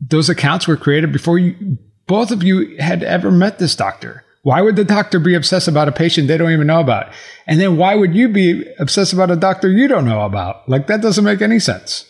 Those 0.00 0.28
accounts 0.28 0.68
were 0.68 0.76
created 0.76 1.12
before 1.12 1.38
you 1.38 1.78
both 2.06 2.30
of 2.30 2.42
you 2.42 2.76
had 2.78 3.02
ever 3.02 3.30
met 3.30 3.58
this 3.58 3.74
doctor. 3.74 4.22
Why 4.42 4.60
would 4.60 4.76
the 4.76 4.84
doctor 4.84 5.18
be 5.18 5.34
obsessed 5.34 5.66
about 5.66 5.88
a 5.88 5.92
patient 5.92 6.28
they 6.28 6.36
don't 6.36 6.52
even 6.52 6.66
know 6.66 6.80
about? 6.80 7.10
And 7.46 7.58
then 7.58 7.78
why 7.78 7.94
would 7.94 8.14
you 8.14 8.28
be 8.28 8.64
obsessed 8.78 9.14
about 9.14 9.30
a 9.30 9.36
doctor 9.36 9.68
you 9.70 9.88
don't 9.88 10.04
know 10.04 10.22
about? 10.22 10.68
Like 10.68 10.88
that 10.88 11.00
doesn't 11.00 11.24
make 11.24 11.40
any 11.40 11.58
sense. 11.58 12.04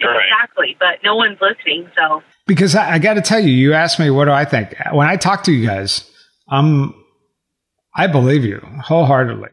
Exactly, 0.00 0.22
but 0.78 0.98
no 1.04 1.16
one's 1.16 1.38
listening, 1.40 1.90
so 1.96 2.22
Because 2.46 2.74
I, 2.74 2.94
I 2.94 2.98
got 2.98 3.14
to 3.14 3.20
tell 3.22 3.40
you, 3.40 3.50
you 3.50 3.74
asked 3.74 3.98
me 3.98 4.10
what 4.10 4.26
do 4.26 4.32
I 4.32 4.44
think. 4.44 4.74
When 4.92 5.06
I 5.08 5.16
talk 5.16 5.44
to 5.44 5.52
you 5.52 5.66
guys, 5.66 6.08
I'm 6.48 6.94
I 7.94 8.06
believe 8.06 8.44
you 8.44 8.60
wholeheartedly. 8.84 9.48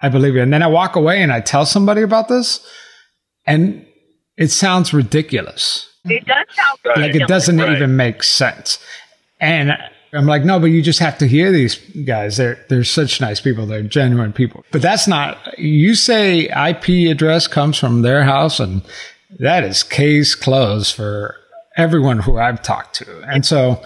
I 0.00 0.08
believe 0.08 0.34
you, 0.36 0.42
and 0.42 0.52
then 0.52 0.62
I 0.62 0.68
walk 0.68 0.94
away 0.96 1.22
and 1.22 1.32
I 1.32 1.40
tell 1.40 1.66
somebody 1.66 2.02
about 2.02 2.28
this, 2.28 2.64
and 3.46 3.84
it 4.36 4.48
sounds 4.48 4.94
ridiculous. 4.94 5.88
it 6.04 6.24
does 6.24 6.46
sound 6.54 6.78
Like 6.96 7.14
it 7.16 7.26
doesn't 7.26 7.58
Right. 7.58 7.72
even 7.76 7.96
make 7.96 8.22
sense. 8.22 8.78
And 9.40 9.72
I'm 10.12 10.26
like, 10.26 10.44
no, 10.44 10.58
but 10.60 10.66
you 10.66 10.80
just 10.82 11.00
have 11.00 11.18
to 11.18 11.26
hear 11.26 11.50
these 11.52 11.76
guys. 12.06 12.36
They're 12.36 12.64
they're 12.68 12.84
such 12.84 13.20
nice 13.20 13.40
people. 13.40 13.66
They're 13.66 13.82
genuine 13.82 14.32
people. 14.32 14.64
But 14.70 14.80
that's 14.82 15.06
not. 15.08 15.58
You 15.58 15.94
say 15.96 16.44
IP 16.48 17.10
address 17.10 17.46
comes 17.48 17.76
from 17.76 18.02
their 18.02 18.22
house, 18.22 18.60
and 18.60 18.82
that 19.38 19.64
is 19.64 19.82
case 19.82 20.34
closed 20.34 20.94
for 20.94 21.36
everyone 21.76 22.18
who 22.20 22.38
I've 22.38 22.62
talked 22.62 22.94
to. 22.96 23.20
And 23.22 23.44
so, 23.44 23.82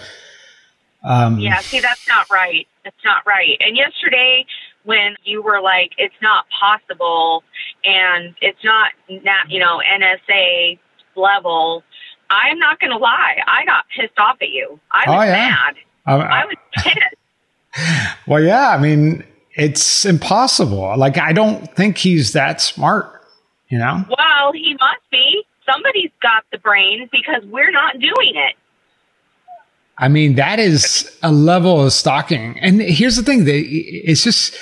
um, 1.05 1.39
Yeah, 1.39 1.59
see, 1.61 1.81
that's 1.81 2.07
not 2.09 2.31
right. 2.31 2.67
That's 2.85 3.05
not 3.05 3.27
right. 3.27 3.57
And 3.61 3.77
yesterday, 3.77 4.47
when 4.85 5.15
you 5.25 5.43
were 5.43 5.61
like, 5.61 5.93
"It's 5.99 6.15
not 6.23 6.47
possible," 6.59 7.45
and 7.85 8.35
it's 8.41 8.63
not, 8.65 8.93
not 9.09 9.51
you 9.51 9.61
know, 9.61 9.81
NSA 9.81 10.79
level, 11.15 11.85
I'm 12.31 12.59
not 12.59 12.81
going 12.81 12.91
to 12.91 12.97
lie. 12.97 13.37
I 13.47 13.65
got 13.67 13.85
pissed 13.97 14.19
off 14.19 14.39
at 14.41 14.49
you. 14.49 14.81
I 14.91 15.09
was 15.11 15.19
Oh, 15.19 15.23
yeah. 15.25 15.33
mad. 15.33 15.75
I- 16.07 16.43
I 16.43 16.45
was 16.47 16.57
pissed. 16.75 18.17
well, 18.27 18.43
yeah. 18.43 18.71
I 18.71 18.79
mean, 18.79 19.23
it's 19.55 20.05
impossible. 20.05 20.97
Like 20.97 21.19
I 21.19 21.33
don't 21.33 21.73
think 21.77 21.99
he's 21.99 22.33
that 22.33 22.61
smart. 22.61 23.22
You 23.73 23.79
know. 23.79 24.05
Well, 24.07 24.53
he 24.53 24.77
must 24.79 25.01
be. 25.11 25.45
Somebody's 25.65 26.11
got 26.21 26.45
the 26.53 26.59
brains 26.59 27.09
because 27.11 27.43
we're 27.47 27.71
not 27.71 27.99
doing 27.99 28.35
it. 28.35 28.55
I 29.97 30.09
mean, 30.09 30.35
that 30.35 30.59
is 30.59 31.11
a 31.23 31.33
level 31.33 31.83
of 31.83 31.95
stalking. 31.95 32.59
And 32.61 32.83
here's 32.83 33.17
the 33.17 33.23
thing: 33.23 33.47
that 33.47 33.63
it's 33.65 34.25
just 34.25 34.55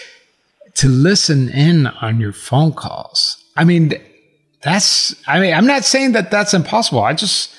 to 0.74 0.88
listen 0.88 1.48
in 1.48 1.88
on 1.88 2.20
your 2.20 2.32
phone 2.32 2.72
calls. 2.72 3.44
I 3.56 3.64
mean, 3.64 3.94
that's. 4.62 5.16
I 5.26 5.40
mean, 5.40 5.54
I'm 5.54 5.66
not 5.66 5.84
saying 5.84 6.12
that 6.12 6.30
that's 6.30 6.54
impossible. 6.54 7.02
I 7.02 7.12
just, 7.12 7.52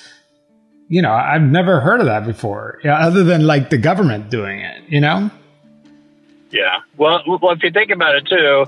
you 0.88 1.02
know, 1.02 1.12
I've 1.12 1.42
never 1.42 1.80
heard 1.80 2.00
of 2.00 2.06
that 2.06 2.24
before. 2.24 2.80
Yeah, 2.82 2.94
other 2.94 3.24
than 3.24 3.46
like 3.46 3.68
the 3.68 3.76
government 3.76 4.30
doing 4.30 4.60
it. 4.60 4.84
You 4.88 5.02
know. 5.02 5.30
Yeah. 6.50 6.78
Well, 6.96 7.22
well, 7.26 7.50
if 7.50 7.62
you 7.62 7.70
think 7.70 7.90
about 7.90 8.14
it 8.14 8.26
too, 8.26 8.64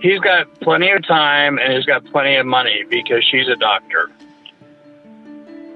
he's 0.00 0.20
got 0.20 0.60
plenty 0.60 0.90
of 0.90 1.06
time 1.06 1.58
and 1.58 1.72
he's 1.72 1.84
got 1.84 2.04
plenty 2.06 2.36
of 2.36 2.46
money 2.46 2.84
because 2.88 3.24
she's 3.24 3.48
a 3.48 3.56
doctor. 3.56 4.10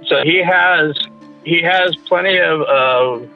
So 0.06 0.22
he 0.22 0.42
has 0.42 0.96
he 1.44 1.62
has 1.62 1.96
plenty 2.06 2.38
of 2.38 2.62
of, 2.62 3.30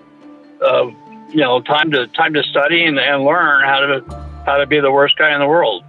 of 0.60 0.94
you 1.30 1.40
know 1.40 1.60
time 1.60 1.90
to 1.92 2.06
time 2.08 2.34
to 2.34 2.42
study 2.42 2.84
and, 2.84 2.98
and 2.98 3.24
learn 3.24 3.64
how 3.64 3.80
to 3.80 4.26
how 4.44 4.58
to 4.58 4.66
be 4.66 4.80
the 4.80 4.90
worst 4.90 5.16
guy 5.16 5.32
in 5.32 5.40
the 5.40 5.46
world. 5.46 5.84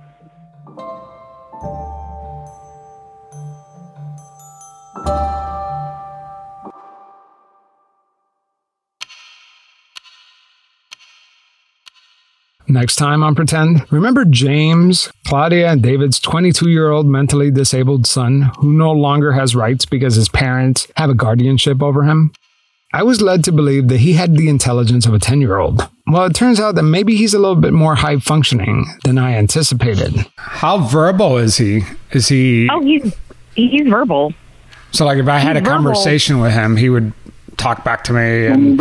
Next 12.76 12.98
time 12.98 13.24
on 13.24 13.36
Pretend, 13.36 13.90
remember 13.90 14.26
James, 14.26 15.10
Claudia, 15.26 15.72
and 15.72 15.82
David's 15.82 16.20
22 16.20 16.70
year 16.70 16.92
old 16.92 17.06
mentally 17.08 17.50
disabled 17.50 18.06
son 18.06 18.52
who 18.58 18.74
no 18.74 18.92
longer 18.92 19.32
has 19.32 19.56
rights 19.56 19.86
because 19.86 20.16
his 20.16 20.28
parents 20.28 20.86
have 20.98 21.10
a 21.10 21.14
guardianship 21.14 21.82
over 21.82 22.04
him? 22.04 22.34
I 22.92 23.02
was 23.04 23.22
led 23.22 23.46
to 23.46 23.54
believe 23.54 23.88
that 23.88 24.00
he 24.00 24.12
had 24.12 24.36
the 24.36 24.50
intelligence 24.50 25.06
of 25.06 25.14
a 25.14 25.20
10 25.20 25.40
year 25.40 25.58
old. 25.58 25.88
Well, 26.08 26.26
it 26.26 26.36
turns 26.36 26.60
out 26.60 26.76
that 26.76 26.84
maybe 26.84 27.16
he's 27.16 27.34
a 27.34 27.40
little 27.40 27.56
bit 27.56 27.72
more 27.72 27.96
high 27.96 28.18
functioning 28.20 28.86
than 29.06 29.18
I 29.18 29.36
anticipated. 29.36 30.26
How 30.36 30.80
verbal 30.80 31.38
is 31.38 31.56
he? 31.56 31.84
Is 32.12 32.28
he? 32.28 32.68
Oh, 32.70 32.82
he's 32.84 33.16
he's 33.56 33.88
verbal. 33.88 34.34
So, 34.92 35.06
like, 35.06 35.18
if 35.18 35.30
I 35.30 35.38
had 35.38 35.56
a 35.56 35.62
he's 35.62 35.66
verbal. 35.70 35.78
conversation 35.86 36.42
with 36.42 36.52
him, 36.52 36.76
he 36.76 36.90
would 36.90 37.14
talk 37.56 37.86
back 37.86 38.04
to 38.04 38.12
me. 38.12 38.48
And 38.48 38.78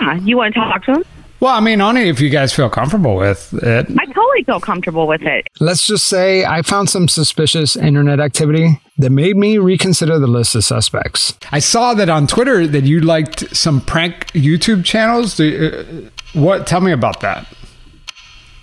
Yeah, 0.00 0.14
you 0.22 0.36
want 0.36 0.54
to 0.54 0.60
talk 0.60 0.84
to 0.84 0.92
him? 0.92 1.04
Well, 1.40 1.54
I 1.54 1.60
mean, 1.60 1.80
only 1.80 2.08
if 2.08 2.20
you 2.20 2.30
guys 2.30 2.52
feel 2.52 2.68
comfortable 2.68 3.16
with 3.16 3.52
it. 3.54 3.86
I 3.98 4.06
totally 4.06 4.44
feel 4.44 4.60
comfortable 4.60 5.06
with 5.06 5.22
it. 5.22 5.46
Let's 5.58 5.86
just 5.86 6.06
say 6.06 6.44
I 6.44 6.62
found 6.62 6.90
some 6.90 7.08
suspicious 7.08 7.76
internet 7.76 8.20
activity 8.20 8.80
that 8.98 9.10
made 9.10 9.36
me 9.36 9.58
reconsider 9.58 10.18
the 10.18 10.26
list 10.26 10.54
of 10.54 10.64
suspects. 10.64 11.34
I 11.50 11.58
saw 11.58 11.94
that 11.94 12.08
on 12.08 12.26
Twitter 12.26 12.66
that 12.66 12.84
you 12.84 13.00
liked 13.00 13.56
some 13.56 13.80
prank 13.80 14.26
YouTube 14.32 14.84
channels. 14.84 15.36
Do, 15.36 16.10
uh, 16.34 16.38
what? 16.38 16.66
Tell 16.66 16.80
me 16.80 16.92
about 16.92 17.20
that. 17.20 17.46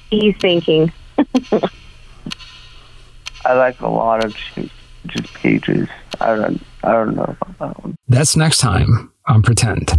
He's 0.09 0.37
thinking. 0.37 0.91
I 3.45 3.53
like 3.53 3.79
a 3.81 3.87
lot 3.87 4.23
of 4.23 4.35
just, 4.35 4.71
just 5.07 5.33
pages. 5.33 5.87
I 6.19 6.35
don't 6.35 6.61
I 6.83 6.91
don't 6.91 7.15
know 7.15 7.35
about 7.41 7.59
that 7.59 7.83
one. 7.83 7.95
That's 8.07 8.35
next 8.35 8.59
time 8.59 9.11
on 9.25 9.41
Pretend. 9.41 9.91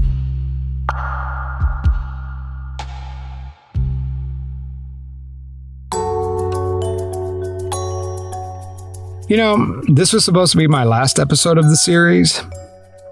You 9.29 9.37
know, 9.37 9.83
this 9.89 10.15
was 10.15 10.25
supposed 10.25 10.53
to 10.53 10.59
be 10.59 10.67
my 10.67 10.85
last 10.85 11.19
episode 11.19 11.59
of 11.59 11.69
the 11.69 11.77
series. 11.77 12.43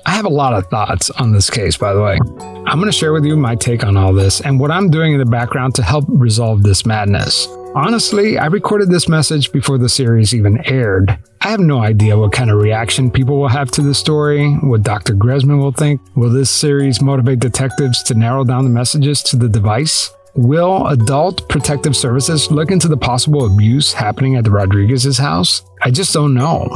I 0.07 0.12
have 0.12 0.24
a 0.24 0.31
lot 0.31 0.55
of 0.55 0.66
thoughts 0.68 1.11
on 1.11 1.33
this 1.33 1.50
case, 1.50 1.76
by 1.76 1.92
the 1.92 2.00
way. 2.00 2.18
I'm 2.66 2.79
going 2.79 2.87
to 2.87 2.92
share 2.92 3.12
with 3.12 3.26
you 3.26 3.37
my 3.37 3.55
take 3.55 3.85
on 3.85 3.98
all 3.98 4.14
this 4.14 4.40
and 4.40 4.59
what 4.59 4.70
I'm 4.70 4.88
doing 4.88 5.12
in 5.12 5.18
the 5.18 5.26
background 5.26 5.74
to 5.74 5.83
help 5.83 6.07
resolve 6.09 6.62
this 6.62 6.87
madness. 6.87 7.46
Honestly, 7.74 8.38
I 8.38 8.46
recorded 8.46 8.88
this 8.88 9.11
message 9.11 9.52
before 9.52 9.76
the 9.76 9.90
series 9.90 10.35
even 10.35 10.66
aired. 10.66 11.18
I 11.42 11.48
have 11.48 11.61
no 11.61 11.81
idea 11.81 12.16
what 12.16 12.33
kind 12.33 12.50
of 12.50 12.62
reaction 12.62 13.11
people 13.11 13.38
will 13.38 13.48
have 13.48 13.70
to 13.72 13.83
the 13.83 13.94
story, 13.94 14.55
what 14.62 14.83
Dr. 14.83 15.14
Gressman 15.14 15.61
will 15.61 15.72
think. 15.72 16.00
Will 16.16 16.31
this 16.31 16.50
series 16.50 17.02
motivate 17.02 17.40
detectives 17.40 18.02
to 18.05 18.14
narrow 18.14 18.42
down 18.42 18.64
the 18.64 18.70
messages 18.70 19.22
to 19.24 19.37
the 19.37 19.50
device? 19.50 20.11
Will 20.37 20.87
adult 20.88 21.49
protective 21.49 21.96
services 21.96 22.51
look 22.51 22.70
into 22.70 22.88
the 22.88 22.96
possible 22.96 23.46
abuse 23.46 23.94
happening 23.94 24.37
at 24.37 24.44
the 24.44 24.51
Rodriguez's 24.51 25.16
house? 25.16 25.62
I 25.81 25.90
just 25.90 26.12
don't 26.12 26.35
know. 26.35 26.68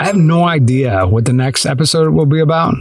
I 0.00 0.04
have 0.04 0.16
no 0.16 0.42
idea 0.44 1.06
what 1.06 1.24
the 1.24 1.32
next 1.32 1.64
episode 1.64 2.12
will 2.12 2.26
be 2.26 2.40
about, 2.40 2.74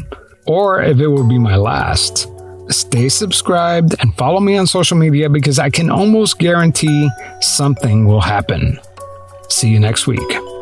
or 0.47 0.81
if 0.81 0.97
it 0.97 1.07
will 1.07 1.27
be 1.27 1.37
my 1.37 1.55
last. 1.55 2.31
Stay 2.69 3.09
subscribed 3.09 3.95
and 3.99 4.15
follow 4.15 4.39
me 4.39 4.57
on 4.57 4.65
social 4.65 4.97
media 4.97 5.29
because 5.29 5.59
I 5.59 5.69
can 5.69 5.91
almost 5.91 6.39
guarantee 6.39 7.09
something 7.39 8.07
will 8.07 8.21
happen. 8.21 8.79
See 9.49 9.69
you 9.69 9.79
next 9.79 10.07
week. 10.07 10.52